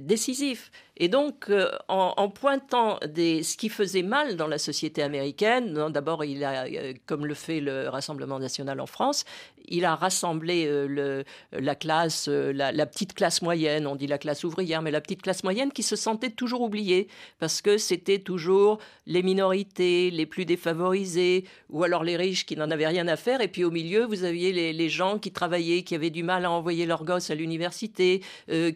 [0.00, 0.70] décisif.
[1.02, 6.44] Et donc, euh, en, pointant ce qui faisait mal dans la société américaine, d'abord, il
[6.44, 9.24] a, euh, comme le fait le Rassemblement national en France,
[9.68, 11.22] il a rassemblé euh,
[11.52, 15.44] la classe, la, petite classe moyenne, on dit la classe ouvrière, mais la petite classe
[15.44, 21.44] moyenne qui se sentait toujours oubliée, parce que c'était toujours les minorités, les plus défavorisés,
[21.70, 24.24] ou alors les riches qui n'en avaient rien à faire, et puis au milieu, vous
[24.24, 27.34] aviez les, les gens qui travaillaient, qui avaient du mal à envoyer leurs gosses à
[27.34, 28.22] l'université,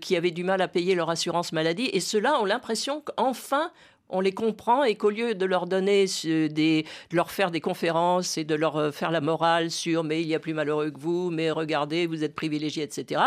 [0.00, 3.70] qui avaient du mal à payer leur assurance maladie, et ceux-là ont l'impression qu'enfin
[4.08, 8.38] on les comprend et qu'au lieu de leur donner des, de leur faire des conférences
[8.38, 10.98] et de leur euh, faire la morale sur mais il y a plus malheureux que
[10.98, 13.20] vous, mais regardez, vous êtes privilégiés, etc.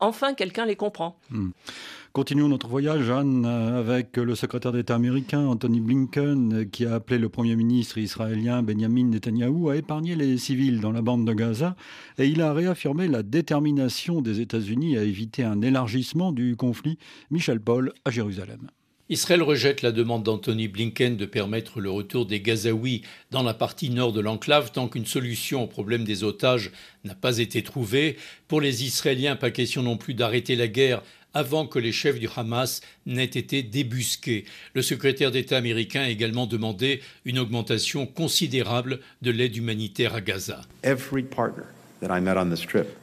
[0.00, 1.16] Enfin, quelqu'un les comprend.
[1.30, 1.50] Hmm.
[2.12, 7.28] Continuons notre voyage, Anne, avec le secrétaire d'État américain Anthony Blinken, qui a appelé le
[7.28, 11.74] Premier ministre israélien Benjamin Netanyahou à épargner les civils dans la bande de Gaza,
[12.18, 16.98] et il a réaffirmé la détermination des États-Unis à éviter un élargissement du conflit.
[17.32, 18.68] Michel Paul à Jérusalem.
[19.10, 23.90] Israël rejette la demande d'Anthony Blinken de permettre le retour des Gazaouis dans la partie
[23.90, 26.70] nord de l'enclave tant qu'une solution au problème des otages
[27.04, 28.16] n'a pas été trouvée.
[28.48, 31.02] Pour les Israéliens, pas question non plus d'arrêter la guerre
[31.34, 34.46] avant que les chefs du Hamas n'aient été débusqués.
[34.72, 40.62] Le secrétaire d'État américain a également demandé une augmentation considérable de l'aide humanitaire à Gaza.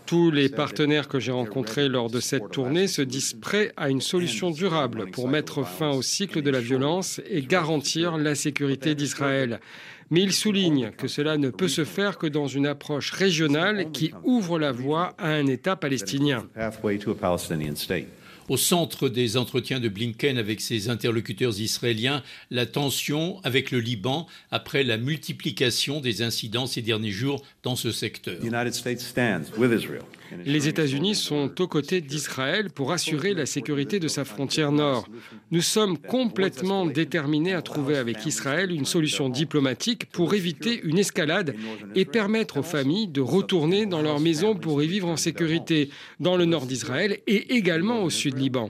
[0.06, 4.01] Tous les partenaires que j'ai rencontrés lors de cette tournée se disent prêts à une
[4.01, 9.60] solution durable pour mettre fin au cycle de la violence et garantir la sécurité d'Israël.
[10.12, 14.13] Mais ils soulignent que cela ne peut se faire que dans une approche régionale qui
[14.23, 16.45] ouvre la voie à un État palestinien.
[18.52, 24.28] Au centre des entretiens de Blinken avec ses interlocuteurs israéliens, la tension avec le Liban
[24.52, 28.36] après la multiplication des incidents ces derniers jours dans ce secteur.
[30.46, 35.08] Les États-Unis sont aux côtés d'Israël pour assurer la sécurité de sa frontière nord.
[35.52, 41.56] Nous sommes complètement déterminés à trouver avec Israël une solution diplomatique pour éviter une escalade
[41.96, 45.89] et permettre aux familles de retourner dans leur maison pour y vivre en sécurité
[46.20, 48.70] dans le nord d'Israël et également au sud Liban.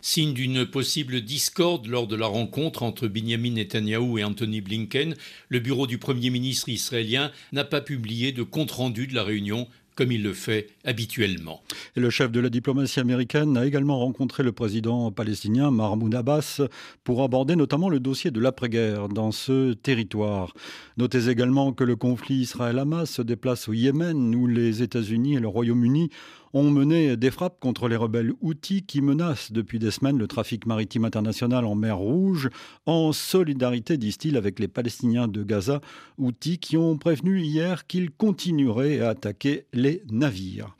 [0.00, 5.14] Signe d'une possible discorde lors de la rencontre entre Benjamin Netanyahu et Anthony Blinken,
[5.48, 9.68] le bureau du Premier ministre israélien n'a pas publié de compte-rendu de la réunion
[10.00, 11.60] comme il le fait habituellement.
[11.94, 16.62] Le chef de la diplomatie américaine a également rencontré le président palestinien Mahmoud Abbas
[17.04, 20.54] pour aborder notamment le dossier de l'après-guerre dans ce territoire.
[20.96, 25.48] Notez également que le conflit Israël-Hamas se déplace au Yémen où les États-Unis et le
[25.48, 26.08] Royaume-Uni
[26.52, 30.66] ont mené des frappes contre les rebelles Houthis qui menacent depuis des semaines le trafic
[30.66, 32.50] maritime international en mer Rouge,
[32.86, 35.80] en solidarité, disent-ils, avec les Palestiniens de Gaza,
[36.18, 40.76] Houthis qui ont prévenu hier qu'ils continueraient à attaquer les navires.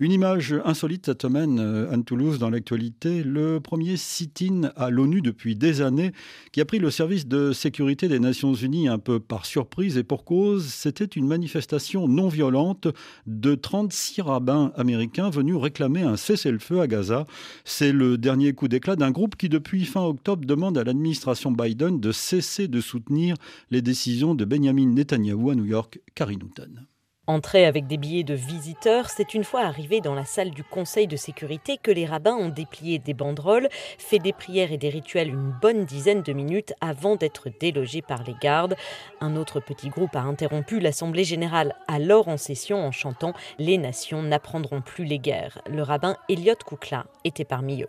[0.00, 5.22] Une image insolite cette semaine, euh, Anne Toulouse, dans l'actualité, le premier sit-in à l'ONU
[5.22, 6.12] depuis des années,
[6.52, 10.04] qui a pris le service de sécurité des Nations Unies un peu par surprise et
[10.04, 12.86] pour cause, c'était une manifestation non violente
[13.26, 17.26] de 36 rabbins américains venus réclamer un cessez-le-feu à Gaza.
[17.64, 21.98] C'est le dernier coup d'éclat d'un groupe qui, depuis fin octobre, demande à l'administration Biden
[21.98, 23.34] de cesser de soutenir
[23.72, 26.86] les décisions de Benjamin Netanyahu à New York, Carrie Newton.
[27.28, 31.06] Entrer avec des billets de visiteurs, c'est une fois arrivé dans la salle du Conseil
[31.06, 35.28] de sécurité que les rabbins ont déplié des banderoles, fait des prières et des rituels
[35.28, 38.76] une bonne dizaine de minutes avant d'être délogés par les gardes.
[39.20, 44.22] Un autre petit groupe a interrompu l'Assemblée générale, alors en session, en chantant Les nations
[44.22, 45.60] n'apprendront plus les guerres.
[45.68, 47.88] Le rabbin Elliot Koukla était parmi eux.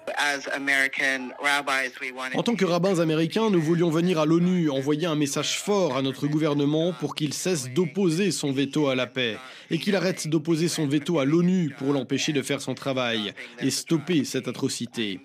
[2.36, 6.02] En tant que rabbins américains, nous voulions venir à l'ONU envoyer un message fort à
[6.02, 9.29] notre gouvernement pour qu'il cesse d'opposer son veto à la paix
[9.72, 13.70] et qu'il arrête d'opposer son veto à l'ONU pour l'empêcher de faire son travail et
[13.70, 15.20] stopper cette atrocité.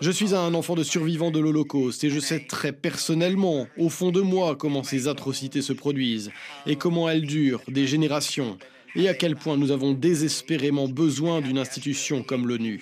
[0.00, 4.10] Je suis un enfant de survivant de l'Holocauste et je sais très personnellement, au fond
[4.10, 6.30] de moi, comment ces atrocités se produisent
[6.66, 8.58] et comment elles durent des générations
[8.96, 12.80] et à quel point nous avons désespérément besoin d'une institution comme l'ONU.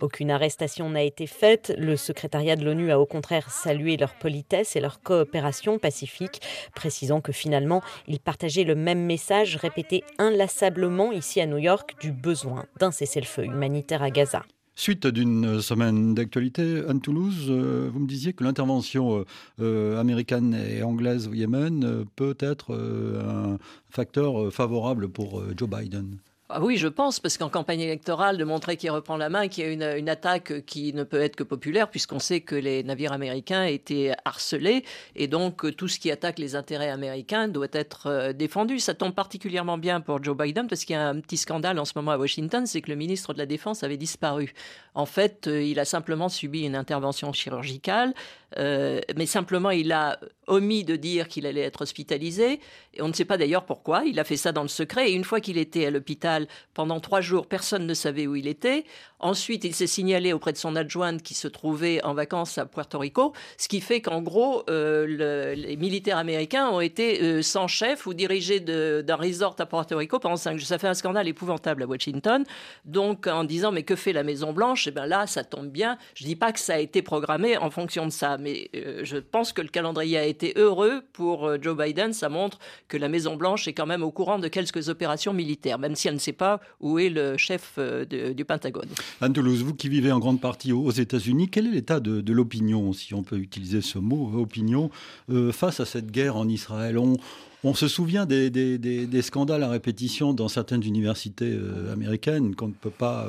[0.00, 1.72] Aucune arrestation n'a été faite.
[1.78, 6.40] Le secrétariat de l'ONU a au contraire salué leur politesse et leur coopération pacifique,
[6.74, 12.12] précisant que finalement, ils partageaient le même message répété inlassablement ici à New York du
[12.12, 14.44] besoin d'un cessez-le-feu humanitaire à Gaza.
[14.80, 19.24] Suite d'une semaine d'actualité, Anne Toulouse, euh, vous me disiez que l'intervention euh,
[19.60, 23.58] euh, américaine et anglaise au Yémen peut être un
[23.90, 26.16] facteur favorable pour Joe Biden.
[26.52, 29.64] Ah oui, je pense, parce qu'en campagne électorale, de montrer qu'il reprend la main, qu'il
[29.64, 32.82] y a une, une, attaque qui ne peut être que populaire, puisqu'on sait que les
[32.82, 34.84] navires américains étaient harcelés,
[35.14, 38.80] et donc tout ce qui attaque les intérêts américains doit être euh, défendu.
[38.80, 41.84] Ça tombe particulièrement bien pour Joe Biden, parce qu'il y a un petit scandale en
[41.84, 44.52] ce moment à Washington, c'est que le ministre de la Défense avait disparu.
[44.94, 48.12] En fait, euh, il a simplement subi une intervention chirurgicale,
[48.58, 50.18] euh, mais simplement il a
[50.50, 52.60] omis de dire qu'il allait être hospitalisé,
[52.94, 54.04] et on ne sait pas d'ailleurs pourquoi.
[54.04, 57.00] Il a fait ça dans le secret, et une fois qu'il était à l'hôpital, pendant
[57.00, 58.84] trois jours, personne ne savait où il était.
[59.20, 62.98] Ensuite, il s'est signalé auprès de son adjointe qui se trouvait en vacances à Puerto
[62.98, 68.06] Rico, ce qui fait qu'en gros, euh, les militaires américains ont été euh, sans chef
[68.06, 70.66] ou dirigés d'un resort à Puerto Rico pendant cinq jours.
[70.66, 72.44] Ça fait un scandale épouvantable à Washington.
[72.84, 75.98] Donc, en disant, mais que fait la Maison-Blanche Eh bien là, ça tombe bien.
[76.14, 79.18] Je dis pas que ça a été programmé en fonction de ça, mais euh, je
[79.18, 82.12] pense que le calendrier a été heureux pour Joe Biden.
[82.12, 85.94] Ça montre que la Maison-Blanche est quand même au courant de quelques opérations militaires, même
[85.94, 88.88] si elle ne sait pas où est le chef du Pentagone.
[89.20, 92.92] Anne Toulouse, vous qui vivez en grande partie aux États-Unis, quel est l'état de, l'opinion,
[92.92, 94.90] si on peut utiliser ce mot, opinion,
[95.30, 96.98] euh, face à cette guerre en Israël?
[96.98, 102.90] On, se souvient des, scandales à répétition dans certaines universités euh, américaines qu'on ne peut
[102.90, 103.28] pas.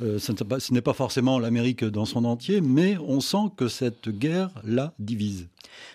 [0.00, 4.50] Euh, ce n'est pas forcément l'Amérique dans son entier, mais on sent que cette guerre
[4.64, 5.48] la divise.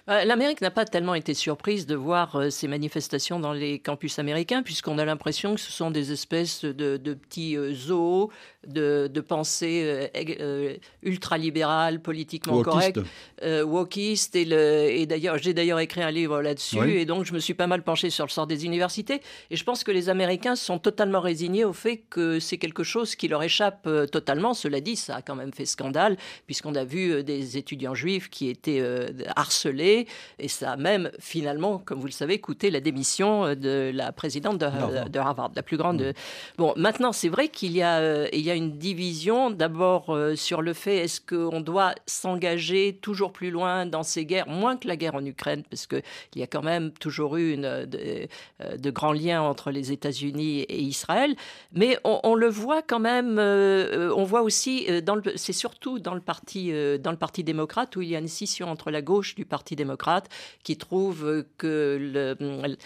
[0.07, 4.19] Bah, L'Amérique n'a pas tellement été surprise de voir euh, ces manifestations dans les campus
[4.19, 8.31] américains, puisqu'on a l'impression que ce sont des espèces de, petits euh, zoos
[8.65, 12.99] de, pensée euh, ultralibérale, politiquement correcte,
[13.43, 14.35] wokiste.
[14.35, 17.83] Et, d'ailleurs, j'ai d'ailleurs écrit un livre là-dessus, et donc je me suis pas mal
[17.83, 19.21] penché sur le sort des universités.
[19.49, 23.15] Et je pense que les Américains sont totalement résignés au fait que c'est quelque chose
[23.15, 24.53] qui leur échappe totalement.
[24.53, 28.49] Cela dit, ça a quand même fait scandale, puisqu'on a vu des étudiants juifs qui
[28.49, 28.83] étaient
[29.35, 30.07] harcelés harcelé
[30.39, 34.59] et ça a même finalement, comme vous le savez, coûté la démission de la présidente
[34.59, 36.13] de, Harvard, la plus grande.
[36.57, 39.49] Bon, maintenant, c'est vrai qu'il y, a, il y a une division.
[39.49, 44.77] D'abord sur le fait est-ce qu'on doit s'engager toujours plus loin dans ces guerres, moins
[44.77, 46.01] que la guerre en Ukraine, parce qu'il
[46.35, 48.27] y a quand même toujours eu une, de,
[48.77, 51.35] de, grands liens entre les États-Unis et Israël,
[51.73, 54.87] mais on, le voit quand même, on voit aussi,
[55.35, 58.69] c'est surtout dans le parti, dans le parti démocrate où il y a une scission
[58.69, 60.29] entre la gauche du Parti démocrate
[60.63, 62.77] qui trouve que le,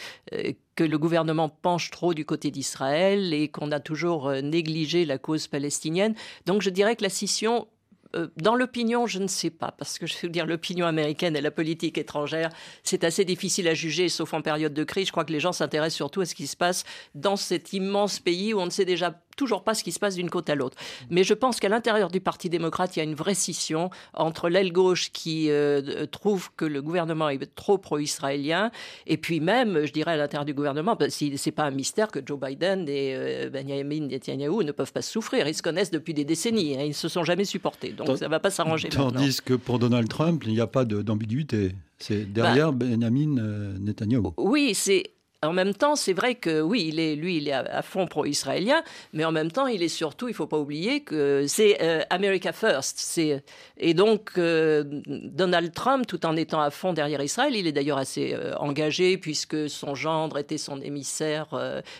[0.75, 5.17] que le gouvernement penche trop du côté d'Israël et qu'on a toujours euh, négligé la
[5.17, 6.15] cause palestinienne.
[6.45, 7.67] Donc je dirais que la scission
[8.15, 11.41] euh, dans l'opinion, je ne sais pas, parce que je veux dire, l'opinion américaine et
[11.41, 12.49] la politique étrangère,
[12.83, 15.07] c'est assez difficile à juger, sauf en période de crise.
[15.07, 16.83] Je crois que les gens s'intéressent surtout à ce qui se passe
[17.15, 20.15] dans cet immense pays où on ne sait déjà toujours pas ce qui se passe
[20.15, 20.77] d'une côte à l'autre.
[21.09, 24.49] Mais je pense qu'à l'intérieur du Parti démocrate, il y a une vraie scission entre
[24.49, 28.71] l'aile gauche qui euh, trouve que le gouvernement est trop pro-israélien,
[29.07, 32.09] et puis même, je dirais, à l'intérieur du gouvernement, ben, si, c'est pas un mystère
[32.09, 35.47] que Joe Biden et euh, Benjamin Netanyahu ne peuvent pas souffrir.
[35.47, 36.83] Ils se connaissent depuis des décennies, hein.
[36.83, 37.91] ils ne se sont jamais supportés.
[37.91, 38.89] Donc ça ne va pas s'arranger.
[38.89, 41.73] Tandis que pour Donald Trump, il n'y a pas d'ambiguïté.
[41.97, 44.31] C'est derrière bah Benjamin euh, Netanyahu.
[44.37, 45.03] Oui, c'est
[45.43, 49.31] en même temps, c'est vrai que oui, lui, il est à, fond pro-israélien, mais en
[49.31, 53.19] même temps, il est surtout, il faut pas oublier que c'est euh, America First.
[53.77, 57.97] et donc euh, Donald Trump, tout en étant à fond derrière Israël, il est d'ailleurs
[57.97, 61.47] assez euh, engagé puisque son gendre était son émissaire,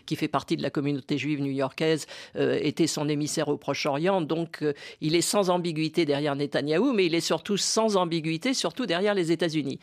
[0.06, 4.22] qui fait partie de la communauté juive new-yorkaise, était son émissaire au Proche-Orient.
[4.22, 4.64] Donc,
[5.02, 9.32] il est sans ambiguïté derrière Netanyahou, mais il est surtout sans ambiguïté, surtout derrière les
[9.32, 9.80] États-Unis.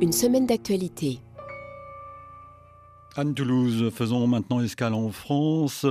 [0.00, 1.20] Une semaine d'actualité.
[3.16, 5.84] Anne Toulouse, faisons maintenant escale en France.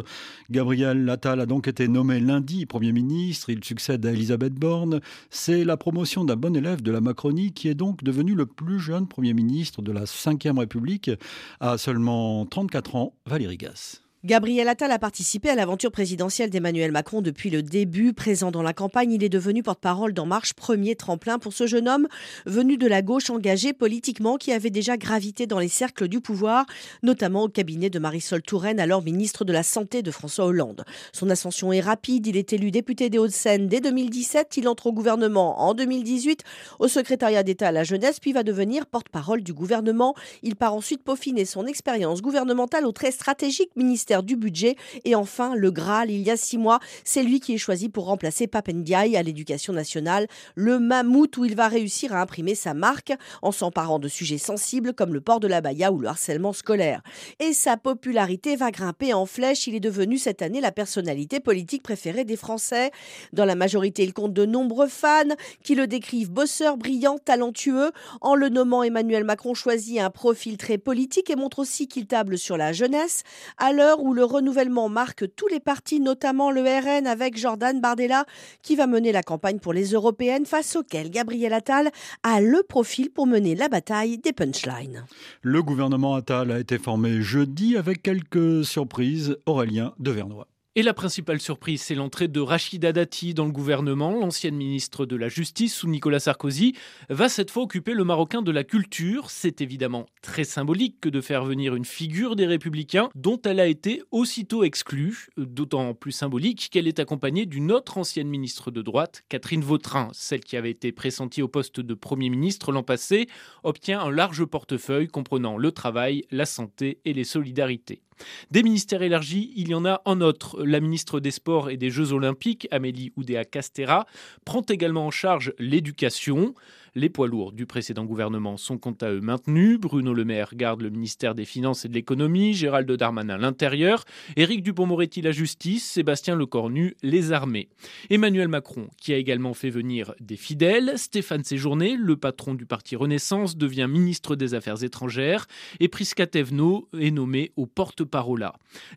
[0.49, 3.49] Gabriel Attal a donc été nommé lundi Premier ministre.
[3.49, 5.01] Il succède à Elisabeth Borne.
[5.29, 8.79] C'est la promotion d'un bon élève de la Macronie qui est donc devenu le plus
[8.79, 11.11] jeune Premier ministre de la Ve République
[11.59, 14.08] à seulement 34 ans, Valérie Gasse.
[14.25, 18.11] Gabriel Attal a participé à l'aventure présidentielle d'Emmanuel Macron depuis le début.
[18.11, 21.87] Présent dans la campagne, il est devenu porte-parole d'En Marche, premier tremplin pour ce jeune
[21.87, 22.05] homme
[22.45, 26.65] venu de la gauche engagé politiquement qui avait déjà gravité dans les cercles du pouvoir,
[27.01, 30.83] notamment au cabinet de Marisol Touraine, alors ministre de la Santé de François Hollande.
[31.13, 32.27] Son ascension est rapide.
[32.27, 34.57] Il est élu député des Hauts-de-Seine dès 2017.
[34.57, 36.43] Il entre au gouvernement en 2018
[36.79, 40.13] au secrétariat d'État à la jeunesse, puis va devenir porte-parole du gouvernement.
[40.43, 44.75] Il part ensuite peaufiner son expérience gouvernementale au très stratégique ministère du budget.
[45.05, 48.05] Et enfin, le Graal, il y a six mois, c'est lui qui est choisi pour
[48.05, 53.13] remplacer Papendiaï à l'éducation nationale, le mammouth où il va réussir à imprimer sa marque
[53.41, 57.01] en s'emparant de sujets sensibles comme le port de la baya ou le harcèlement scolaire.
[57.39, 59.67] Et sa popularité va grimper en flèche.
[59.67, 62.91] Il est devenu cette année la personnalité politique préférée des Français.
[63.33, 67.91] Dans la majorité, il compte de nombreux fans qui le décrivent bosseur, brillant, talentueux.
[68.21, 72.37] En le nommant, Emmanuel Macron choisit un profil très politique et montre aussi qu'il table
[72.37, 73.23] sur la jeunesse.
[73.57, 78.25] À l'heure où le renouvellement marque tous les partis, notamment le RN avec Jordan Bardella,
[78.61, 81.89] qui va mener la campagne pour les européennes, face auquel Gabriel Attal
[82.23, 85.05] a le profil pour mener la bataille des punchlines.
[85.41, 89.37] Le gouvernement Attal a été formé jeudi avec quelques surprises.
[89.45, 90.47] Aurélien de Vernois.
[90.75, 94.11] Et la principale surprise, c'est l'entrée de Rachida Dati dans le gouvernement.
[94.11, 96.75] L'ancienne ministre de la Justice sous Nicolas Sarkozy
[97.09, 99.31] va cette fois occuper le Marocain de la culture.
[99.31, 103.65] C'est évidemment très symbolique que de faire venir une figure des Républicains dont elle a
[103.65, 105.29] été aussitôt exclue.
[105.37, 110.41] D'autant plus symbolique qu'elle est accompagnée d'une autre ancienne ministre de droite, Catherine Vautrin, celle
[110.41, 113.27] qui avait été pressentie au poste de Premier ministre l'an passé,
[113.63, 118.03] obtient un large portefeuille comprenant le travail, la santé et les solidarités.
[118.51, 120.63] Des ministères élargis, il y en a un autre.
[120.63, 124.05] La ministre des Sports et des Jeux Olympiques, Amélie Oudéa-Castera,
[124.45, 126.53] prend également en charge l'éducation.
[126.95, 129.79] Les poids lourds du précédent gouvernement sont quant à eux maintenus.
[129.79, 134.63] Bruno Le Maire garde le ministère des Finances et de l'Économie, Gérald Darmanin l'Intérieur, Éric
[134.63, 137.69] Dupont-Moretti la Justice, Sébastien Lecornu les Armées.
[138.09, 142.95] Emmanuel Macron, qui a également fait venir des fidèles, Stéphane Séjourné, le patron du parti
[142.95, 145.47] Renaissance, devient ministre des Affaires étrangères
[145.79, 148.39] et Prisca Thévenot est nommé au porte-parole.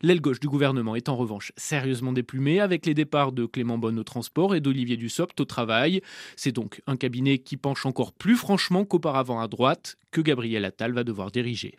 [0.01, 3.99] L'aile gauche du gouvernement est en revanche sérieusement déplumée avec les départs de Clément Bonne
[3.99, 6.01] au transport et d'Olivier Dussopt au travail.
[6.35, 10.93] C'est donc un cabinet qui penche encore plus franchement qu'auparavant à droite que Gabriel Attal
[10.93, 11.75] va devoir diriger.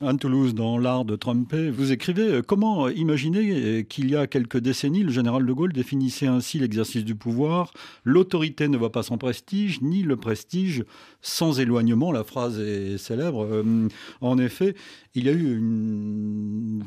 [0.00, 4.26] Anne Toulouse, dans l'art de tromper, vous écrivez euh, Comment imaginer euh, qu'il y a
[4.26, 7.72] quelques décennies, le général de Gaulle définissait ainsi l'exercice du pouvoir
[8.04, 10.84] L'autorité ne va pas sans prestige, ni le prestige
[11.20, 12.12] sans éloignement.
[12.12, 13.44] La phrase est célèbre.
[13.44, 13.88] Euh,
[14.20, 14.74] en effet,
[15.14, 16.82] il y a eu une,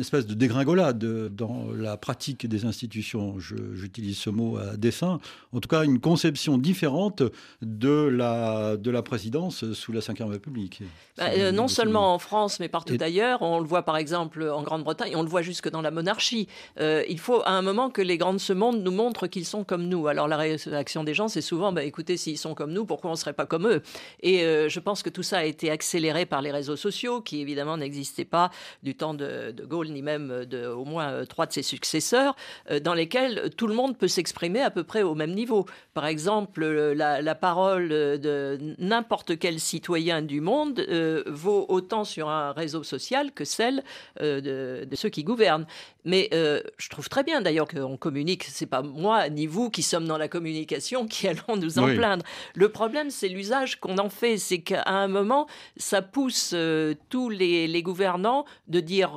[0.00, 0.98] espèce de dégringolade
[1.34, 3.38] dans la pratique des institutions.
[3.38, 5.20] J'utilise ce mot à dessein.
[5.52, 7.22] En tout cas, une conception différente
[7.60, 10.82] de la, de la présidence sous la Ve République.
[11.18, 13.42] Bah, non seulement en France, mais partout ailleurs.
[13.42, 16.48] On le voit par exemple en Grande-Bretagne, on le voit jusque dans la monarchie.
[16.80, 19.44] Euh, il faut à un moment que les grands de ce monde nous montrent qu'ils
[19.44, 20.06] sont comme nous.
[20.06, 23.14] Alors la réaction des gens, c'est souvent, bah, écoutez, s'ils sont comme nous, pourquoi on
[23.14, 23.82] ne serait pas comme eux?
[24.22, 27.40] Et euh, je pense que tout ça a été accéléré par les réseaux sociaux, qui
[27.40, 28.50] évidemment n'existaient pas
[28.82, 32.36] du temps de, Gaulle, ni même de au moins euh, trois de ses successeurs,
[32.82, 35.66] dans lesquels tout le monde peut s'exprimer à peu près au même niveau.
[35.94, 40.84] Par exemple, la, parole de n'importe quel citoyen du monde
[41.26, 43.82] vaut autant sur un réseau social que celle
[44.20, 45.66] euh, de, ceux qui gouvernent.
[46.04, 48.44] Mais euh, je trouve très bien d'ailleurs qu'on communique.
[48.44, 52.24] C'est pas moi ni vous qui sommes dans la communication qui allons nous en plaindre.
[52.54, 54.36] Le problème, c'est l'usage qu'on en fait.
[54.38, 59.14] C'est qu'à un moment, ça pousse euh, tous les, les, gouvernants de dire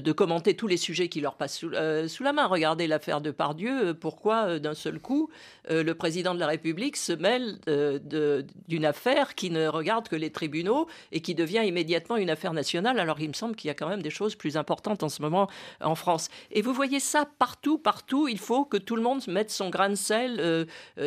[0.00, 2.46] de commenter tous les sujets qui leur passent sous, euh, la main.
[2.46, 3.88] Regardez l'affaire de Pardieu.
[3.88, 5.30] Euh, pourquoi, euh, d'un seul coup,
[5.70, 7.58] le président de la République se mêle
[8.68, 12.98] d'une affaire qui ne regarde que les tribunaux et qui devient immédiatement une affaire nationale
[12.98, 15.22] Alors, il me semble qu'il y a quand même des choses plus importantes en ce
[15.22, 15.48] moment
[15.80, 16.28] en France.
[16.50, 18.28] Et vous voyez ça partout, partout.
[18.28, 20.66] Il faut que tout le monde mette son grain de sel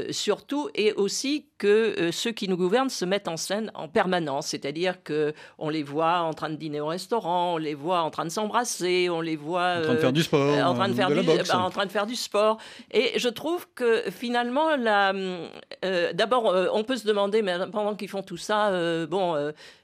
[0.10, 4.48] surtout et aussi que ceux qui nous gouvernent se mettent en scène en permanence.
[4.48, 8.26] C'est-à-dire qu'on les voit en train de dîner au restaurant, on les voit en train
[8.26, 11.10] de s'embrasser on les voit en train de faire du sport, en train de faire
[11.10, 12.58] du, bah, en train de faire du sport.
[12.92, 18.10] Et je trouve que finalement, euh, d'abord, euh, on peut se demander, mais pendant qu'ils
[18.10, 19.36] font tout ça, euh, bon,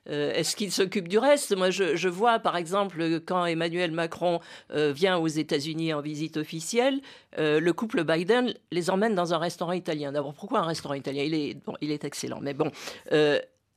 [0.05, 1.55] est-ce qu'ils s'occupent du reste?
[1.55, 6.99] Moi, je, vois par exemple quand Emmanuel Macron vient aux États-Unis en visite officielle,
[7.37, 10.11] le couple Biden les emmène dans un restaurant italien.
[10.11, 11.23] D'abord, pourquoi un restaurant italien?
[11.23, 12.71] Il est bon, il est excellent, mais bon.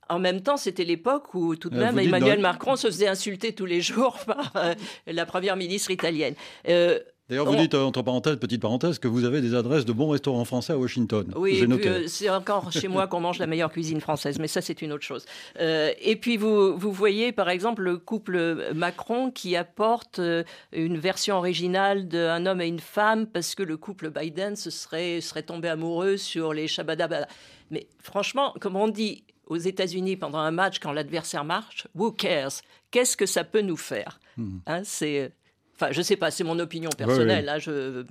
[0.09, 3.53] En même temps, c'était l'époque où tout de euh, même Emmanuel Macron se faisait insulter
[3.53, 4.73] tous les jours par euh,
[5.05, 6.35] la première ministre italienne.
[7.29, 10.09] Euh, D'ailleurs, vous dites, entre parenthèses, petite parenthèse, que vous avez des adresses de bons
[10.09, 11.33] restaurants français à Washington.
[11.35, 11.61] Oui,
[12.07, 15.03] c'est encore chez moi qu'on mange la meilleure cuisine française, mais ça, c'est une autre
[15.03, 15.25] chose.
[15.59, 20.21] et puis, vous, vous voyez, par exemple, le couple Macron qui apporte
[20.71, 25.21] une version originale d'un homme et une femme parce que le couple Biden se serait,
[25.21, 27.27] serait tombé amoureux sur les Shabadabada.
[27.71, 32.61] Mais franchement, comme on dit, aux États-Unis pendant un match quand l'adversaire marche, who cares?
[32.91, 34.19] Qu'est-ce que ça peut nous faire?
[34.37, 34.59] Hmm.
[34.65, 35.31] hein, C'est
[35.79, 37.45] Enfin, je sais pas, c'est mon opinion personnelle.
[37.45, 38.03] Là, je,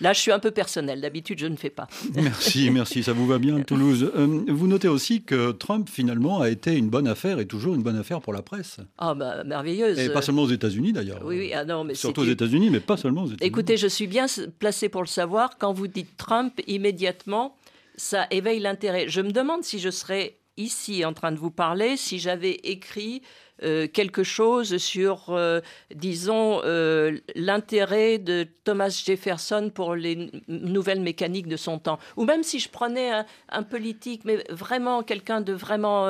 [0.00, 1.00] là, je suis un peu personnel.
[1.00, 1.86] D'habitude, je ne fais pas.
[2.16, 3.04] Merci, merci.
[3.04, 4.10] Ça vous va bien, Toulouse.
[4.16, 7.82] Euh, vous notez aussi que Trump, finalement, a été une bonne affaire et toujours une
[7.82, 8.78] bonne affaire pour la presse.
[8.98, 9.98] Ah, bah, merveilleuse.
[10.00, 11.20] Et pas seulement aux États-Unis, d'ailleurs.
[11.24, 11.52] Oui, oui.
[11.54, 13.46] Ah, non, mais Surtout aux États-Unis, mais pas seulement aux États-Unis.
[13.46, 14.26] Écoutez, je suis bien
[14.58, 15.58] placé pour le savoir.
[15.58, 17.56] Quand vous dites Trump, immédiatement,
[17.96, 19.08] ça éveille l'intérêt.
[19.08, 23.22] Je me demande si je serais ici en train de vous parler si j'avais écrit
[23.62, 25.60] euh, quelque chose sur, euh,
[25.94, 31.98] disons, euh, l'intérêt de Thomas Jefferson pour les nouvelles mécaniques de son temps.
[32.16, 33.10] Ou même si je prenais
[33.48, 36.06] un, politique, mais vraiment quelqu'un de vraiment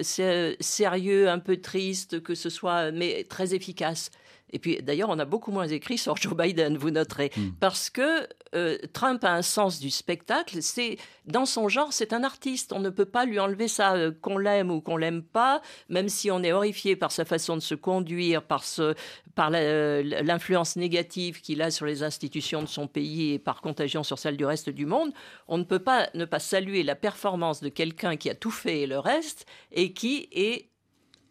[0.00, 4.10] sérieux, un peu triste, que ce soit, mais très efficace.
[4.52, 7.50] Et puis d'ailleurs, on a beaucoup moins écrit sur Joe Biden, vous noterez, hmm.
[7.60, 10.58] parce que euh, Trump a un sens du spectacle.
[10.60, 12.72] C'est dans son genre, c'est un artiste.
[12.72, 16.08] On ne peut pas lui enlever ça, euh, qu'on l'aime ou qu'on l'aime pas, même
[16.08, 18.94] si on est horrifié par sa façon de se conduire, par ce,
[19.34, 24.02] par euh, l'influence négative qu'il a sur les institutions de son pays et par contagion
[24.02, 25.12] sur celle du reste du monde.
[25.46, 28.80] On ne peut pas ne pas saluer la performance de quelqu'un qui a tout fait
[28.80, 30.69] et le reste et qui est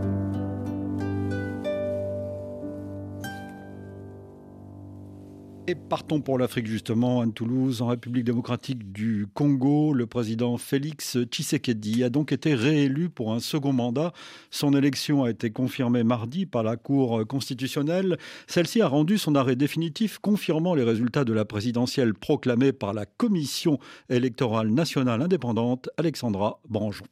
[5.68, 9.92] Et partons pour l'Afrique justement, à Toulouse, en République démocratique du Congo.
[9.94, 14.12] Le président Félix Tshisekedi a donc été réélu pour un second mandat.
[14.50, 18.18] Son élection a été confirmée mardi par la Cour constitutionnelle.
[18.48, 23.06] Celle-ci a rendu son arrêt définitif confirmant les résultats de la présidentielle proclamée par la
[23.06, 27.06] Commission électorale nationale indépendante, Alexandra Branjon.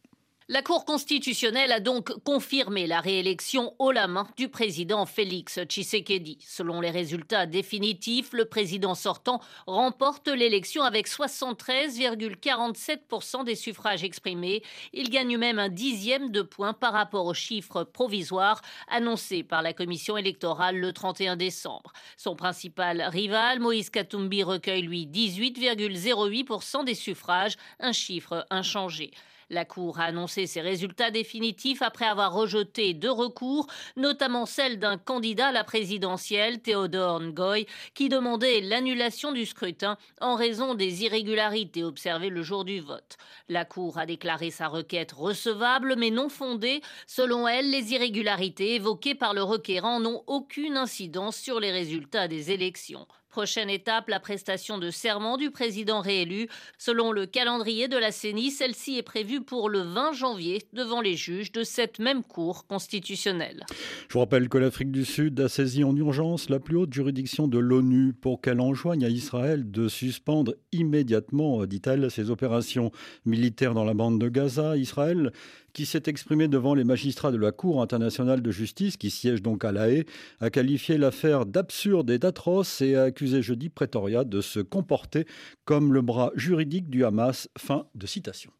[0.52, 6.38] La Cour constitutionnelle a donc confirmé la réélection haut la main du président Félix Tshisekedi.
[6.44, 14.64] Selon les résultats définitifs, le président sortant remporte l'élection avec 73,47% des suffrages exprimés.
[14.92, 19.72] Il gagne même un dixième de point par rapport aux chiffres provisoires annoncés par la
[19.72, 21.92] commission électorale le 31 décembre.
[22.16, 29.12] Son principal rival, Moïse Katumbi, recueille lui 18,08% des suffrages, un chiffre inchangé.
[29.50, 34.96] La Cour a annoncé ses résultats définitifs après avoir rejeté deux recours, notamment celle d'un
[34.96, 41.82] candidat à la présidentielle, Théodore Ngoy, qui demandait l'annulation du scrutin en raison des irrégularités
[41.82, 43.16] observées le jour du vote.
[43.48, 46.80] La Cour a déclaré sa requête recevable mais non fondée.
[47.08, 52.52] Selon elle, les irrégularités évoquées par le requérant n'ont aucune incidence sur les résultats des
[52.52, 53.08] élections.
[53.30, 56.48] Prochaine étape, la prestation de serment du président réélu.
[56.78, 61.14] Selon le calendrier de la CENI, celle-ci est prévue pour le 20 janvier devant les
[61.14, 63.64] juges de cette même Cour constitutionnelle.
[64.08, 67.46] Je vous rappelle que l'Afrique du Sud a saisi en urgence la plus haute juridiction
[67.46, 72.90] de l'ONU pour qu'elle enjoigne à Israël de suspendre immédiatement, dit-elle, ses opérations
[73.24, 74.76] militaires dans la bande de Gaza.
[74.76, 75.30] Israël
[75.72, 79.64] qui s'est exprimé devant les magistrats de la Cour internationale de justice, qui siège donc
[79.64, 80.04] à La Haye,
[80.40, 85.26] a qualifié l'affaire d'absurde et d'atroce et a accusé jeudi Pretoria de se comporter
[85.64, 87.48] comme le bras juridique du Hamas.
[87.58, 88.50] Fin de citation.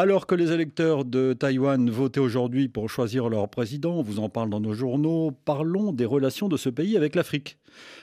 [0.00, 4.30] Alors que les électeurs de Taïwan votaient aujourd'hui pour choisir leur président, on vous en
[4.30, 7.58] parle dans nos journaux, parlons des relations de ce pays avec l'Afrique.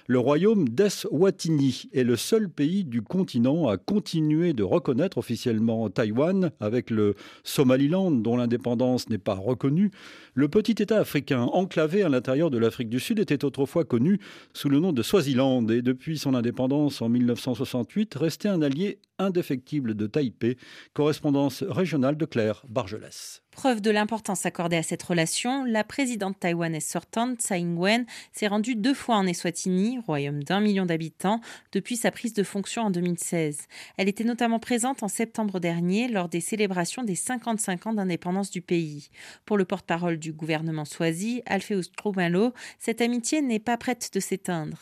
[0.07, 6.51] Le royaume d'Eswatini est le seul pays du continent à continuer de reconnaître officiellement Taïwan,
[6.59, 9.91] avec le Somaliland dont l'indépendance n'est pas reconnue.
[10.33, 14.19] Le petit État africain enclavé à l'intérieur de l'Afrique du Sud était autrefois connu
[14.53, 19.95] sous le nom de Swaziland et depuis son indépendance en 1968 restait un allié indéfectible
[19.95, 20.57] de Taipei,
[20.93, 23.41] correspondance régionale de Claire Bargelès.
[23.57, 28.75] Preuve de l'importance accordée à cette relation, la présidente taïwanaise sortante, Tsai Ing-wen, s'est rendue
[28.75, 31.41] deux fois en Eswatini, royaume d'un million d'habitants,
[31.71, 33.61] depuis sa prise de fonction en 2016.
[33.97, 38.61] Elle était notamment présente en septembre dernier lors des célébrations des 55 ans d'indépendance du
[38.61, 39.09] pays.
[39.47, 44.77] Pour le porte-parole du gouvernement Swazi, Alpheus Trumalo, cette amitié n'est pas prête de s'éteindre.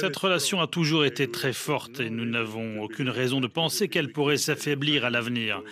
[0.00, 4.10] Cette relation a toujours été très forte et nous n'avons aucune raison de penser qu'elle
[4.10, 5.62] pourrait s'affaiblir à l'avenir.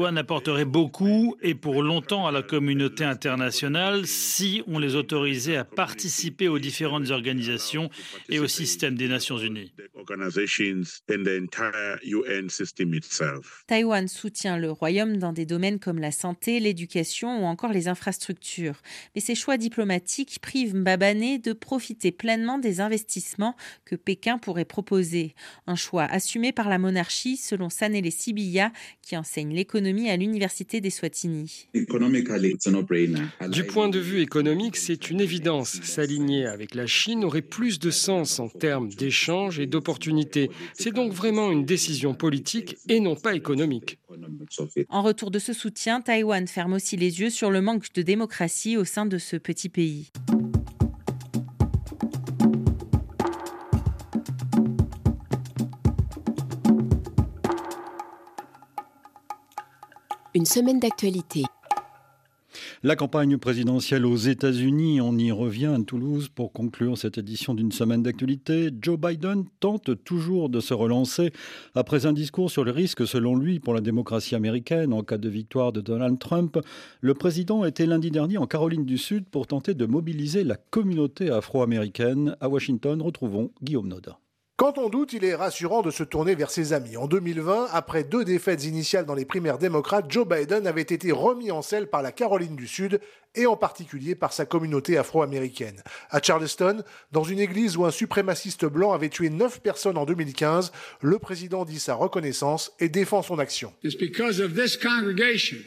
[0.00, 5.66] Taïwan apporterait beaucoup et pour longtemps à la communauté internationale si on les autorisait à
[5.66, 7.90] participer aux différentes organisations
[8.30, 9.74] et au système des Nations Unies.
[13.66, 18.80] Taïwan soutient le royaume dans des domaines comme la santé, l'éducation ou encore les infrastructures.
[19.14, 25.34] Mais ses choix diplomatiques privent Mbabané de profiter pleinement des investissements que Pékin pourrait proposer.
[25.66, 28.72] Un choix assumé par la monarchie selon Sanele Sibiya
[29.02, 31.68] qui enseigne l'économie à l'université des Swatini.
[31.74, 35.80] Du point de vue économique, c'est une évidence.
[35.82, 40.50] S'aligner avec la Chine aurait plus de sens en termes d'échanges et d'opportunités.
[40.74, 43.98] C'est donc vraiment une décision politique et non pas économique.
[44.88, 48.76] En retour de ce soutien, Taïwan ferme aussi les yeux sur le manque de démocratie
[48.76, 50.10] au sein de ce petit pays.
[60.32, 61.42] Une semaine d'actualité.
[62.84, 67.72] La campagne présidentielle aux États-Unis, on y revient à Toulouse pour conclure cette édition d'une
[67.72, 68.70] semaine d'actualité.
[68.80, 71.32] Joe Biden tente toujours de se relancer
[71.74, 75.28] après un discours sur les risques, selon lui, pour la démocratie américaine en cas de
[75.28, 76.60] victoire de Donald Trump.
[77.00, 81.30] Le président était lundi dernier en Caroline du Sud pour tenter de mobiliser la communauté
[81.30, 82.36] afro-américaine.
[82.40, 84.20] À Washington, retrouvons Guillaume Noda.
[84.60, 86.98] Quand on doute, il est rassurant de se tourner vers ses amis.
[86.98, 91.50] En 2020, après deux défaites initiales dans les primaires démocrates, Joe Biden avait été remis
[91.50, 93.00] en selle par la Caroline du Sud
[93.34, 95.82] et en particulier par sa communauté afro-américaine.
[96.10, 100.72] À Charleston, dans une église où un suprémaciste blanc avait tué neuf personnes en 2015,
[101.00, 103.72] le président dit sa reconnaissance et défend son action.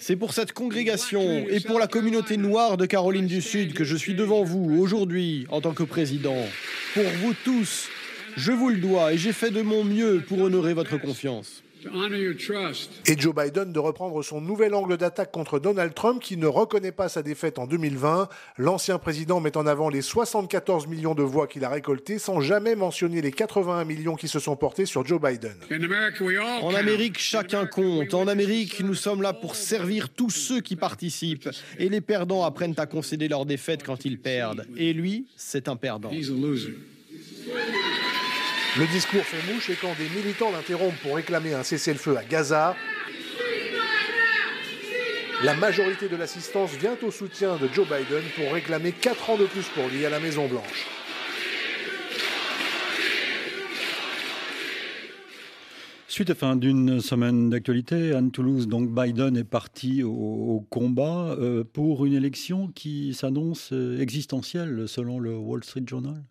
[0.02, 3.96] C'est pour cette congrégation et pour la communauté noire de Caroline du Sud que je
[3.96, 6.38] suis devant vous aujourd'hui en tant que président.
[6.94, 7.90] Pour vous tous,
[8.38, 11.64] je vous le dois et j'ai fait de mon mieux pour honorer votre confiance.
[13.08, 16.92] Et Joe Biden de reprendre son nouvel angle d'attaque contre Donald Trump qui ne reconnaît
[16.92, 18.30] pas sa défaite en 2020.
[18.58, 22.76] L'ancien président met en avant les 74 millions de voix qu'il a récoltées sans jamais
[22.76, 25.56] mentionner les 81 millions qui se sont portés sur Joe Biden.
[26.62, 28.14] En Amérique, chacun compte.
[28.14, 31.50] En Amérique, nous sommes là pour servir tous ceux qui participent.
[31.80, 34.66] Et les perdants apprennent à concéder leur défaite quand ils perdent.
[34.78, 36.12] Et lui, c'est un perdant.
[38.76, 42.76] Le discours fait mouche et quand des militants l'interrompent pour réclamer un cessez-le-feu à Gaza,
[45.44, 49.46] la majorité de l'assistance vient au soutien de Joe Biden pour réclamer 4 ans de
[49.46, 50.88] plus pour lui à la Maison-Blanche.
[56.08, 61.64] Suite à fin d'une semaine d'actualité, Anne Toulouse, donc Biden est parti au, combat euh,
[61.64, 66.24] pour une élection qui s'annonce euh, existentielle selon le Wall Street Journal.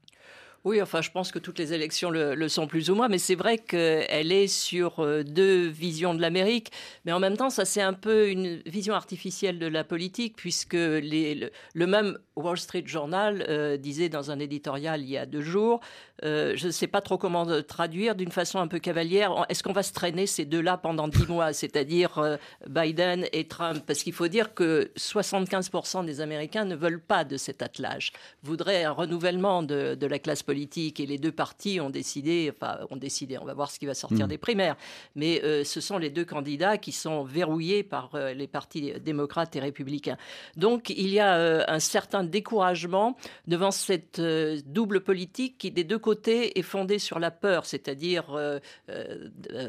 [0.65, 3.35] Oui, enfin, je pense que toutes les élections le, sont plus ou moins, mais c'est
[3.35, 6.71] vrai qu'elle est sur euh, deux visions de l'Amérique,
[7.05, 10.75] mais en même temps, ça c'est un peu une vision artificielle de la politique, puisque
[10.75, 15.81] le, même Wall Street Journal euh, disait dans un éditorial il y a deux jours,
[16.25, 19.73] euh, je ne sais pas trop comment traduire d'une façon un peu cavalière, est-ce qu'on
[19.73, 22.39] va se traîner ces deux-là pendant dix mois, c'est-à-dire
[22.69, 23.83] Biden et Trump?
[23.85, 28.13] Parce qu'il faut dire que 75% des Américains ne veulent pas de cet attelage,
[28.45, 32.81] voudraient un renouvellement de la classe politique politique et les deux partis ont décidé, enfin
[32.91, 34.29] ont décidé, on va voir ce qui va sortir hmm.
[34.29, 34.77] des primaires,
[35.15, 39.57] mais euh, ce sont les deux candidats qui sont verrouillés par euh, les partis démocrates
[39.57, 40.19] et républicains.
[40.57, 44.21] Donc il y a euh, un certain découragement devant cette
[44.67, 48.25] double politique qui des deux côtés est fondée sur la peur, c'est-à-dire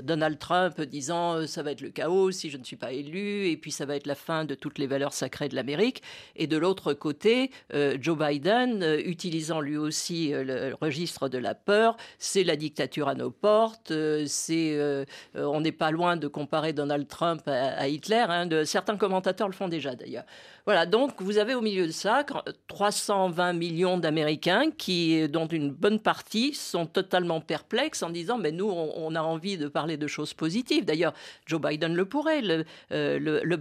[0.04, 3.56] Donald Trump disant ça va être le chaos si je ne suis pas élu et
[3.56, 6.02] puis ça va être la fin de toutes les valeurs sacrées de l'Amérique,
[6.36, 12.44] et de l'autre côté Joe Biden utilisant lui aussi le, registre de la peur, c'est
[12.44, 15.06] la dictature à nos portes, euh, c'est, euh,
[15.36, 19.48] euh, on n'est pas loin de comparer Donald Trump à, Hitler, hein, de, certains commentateurs
[19.48, 20.26] le font déjà d'ailleurs.
[20.66, 22.24] Voilà, donc vous avez au milieu de ça
[22.68, 28.70] 320 millions d'Américains qui, dont une bonne partie, sont totalement perplexes en disant mais nous,
[28.70, 30.86] on, a envie de parler de choses positives.
[30.86, 31.14] D'ailleurs,
[31.46, 32.42] Joe Biden le pourrait.
[32.42, 33.58] Le, euh, le,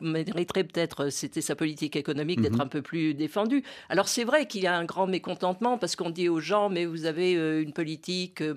[0.00, 2.60] mériterait peut-être, c'était sa politique économique, d'être mhm.
[2.60, 3.62] un peu plus défendue.
[3.88, 6.86] Alors c'est vrai qu'il y a un grand mécontentement parce qu'on dit aux gens mais
[6.86, 8.54] vous avez euh, une politique, euh,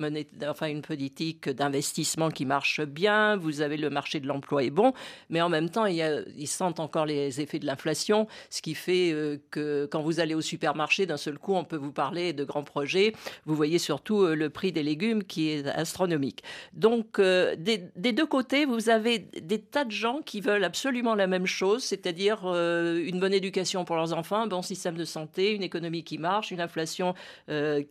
[0.48, 4.94] enfin une politique d'investissement qui marche bien, vous avez le marché de l'emploi est bon,
[5.30, 8.62] mais en même temps il y a, ils sentent encore les effets de l'inflation, ce
[8.62, 11.92] qui fait euh, que quand vous allez au supermarché, d'un seul coup, on peut vous
[11.92, 13.14] parler de grands projets.
[13.46, 16.44] Vous voyez surtout le prix des légumes qui est astronomique.
[16.74, 17.78] Donc, euh, des,
[18.14, 22.46] deux côtés, vous avez des tas de gens qui veulent absolument la même chose, c'est-à-dire
[22.46, 26.52] une bonne éducation pour leurs enfants, un bon système de santé, une économie qui marche,
[26.52, 27.14] une inflation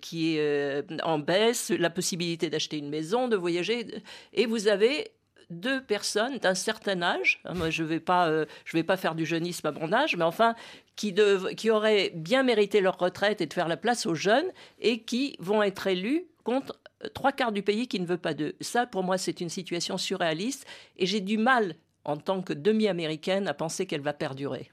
[0.01, 3.87] qui est en baisse, la possibilité d'acheter une maison, de voyager.
[4.33, 5.13] Et vous avez
[5.51, 9.15] deux personnes d'un certain âge, hein, moi je ne vais, pas, euh, vais pas faire
[9.15, 10.55] du jeunisme à mon âge, mais enfin,
[10.97, 11.15] qui,
[11.57, 14.51] qui auraient bien mérité leur retraite et de faire la place aux jeunes
[14.81, 18.35] et qui vont être élus contre euh, trois quarts du pays qui ne veut pas
[18.35, 18.57] d'eux.
[18.61, 23.49] Ça, pour moi, c'est une situation surréaliste et j'ai du mal, en tant que demi-américaine,
[23.49, 24.71] à penser qu'elle va perdurer.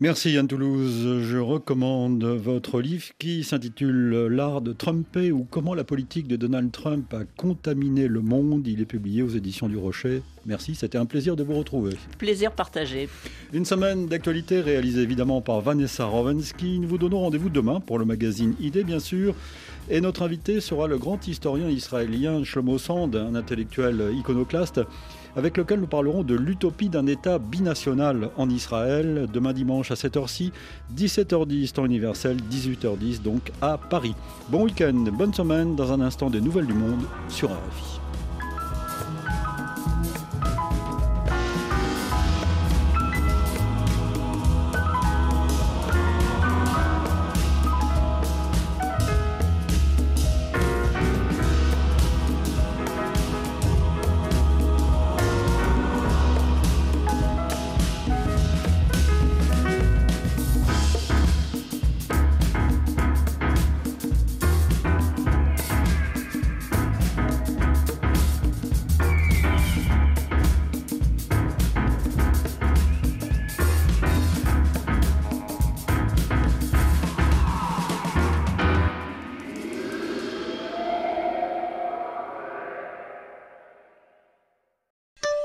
[0.00, 1.22] Merci Yann Toulouse.
[1.22, 6.72] Je recommande votre livre qui s'intitule L'art de Trumper ou comment la politique de Donald
[6.72, 8.66] Trump a contaminé le monde.
[8.66, 10.22] Il est publié aux éditions du Rocher.
[10.46, 11.94] Merci, c'était un plaisir de vous retrouver.
[12.18, 13.08] Plaisir partagé.
[13.52, 16.78] Une semaine d'actualité réalisée évidemment par Vanessa Rovensky.
[16.78, 19.34] Nous vous donnons rendez-vous demain pour le magazine Idée bien sûr.
[19.90, 24.80] Et notre invité sera le grand historien israélien Shlomo Sand, un intellectuel iconoclaste
[25.36, 30.28] avec lequel nous parlerons de l'utopie d'un État binational en Israël, demain dimanche à 7h
[30.28, 30.52] ci
[30.96, 34.14] 17h10 temps universel, 18h10 donc à Paris.
[34.48, 38.00] Bon week-end, bonne semaine, dans un instant des nouvelles du monde sur RFI.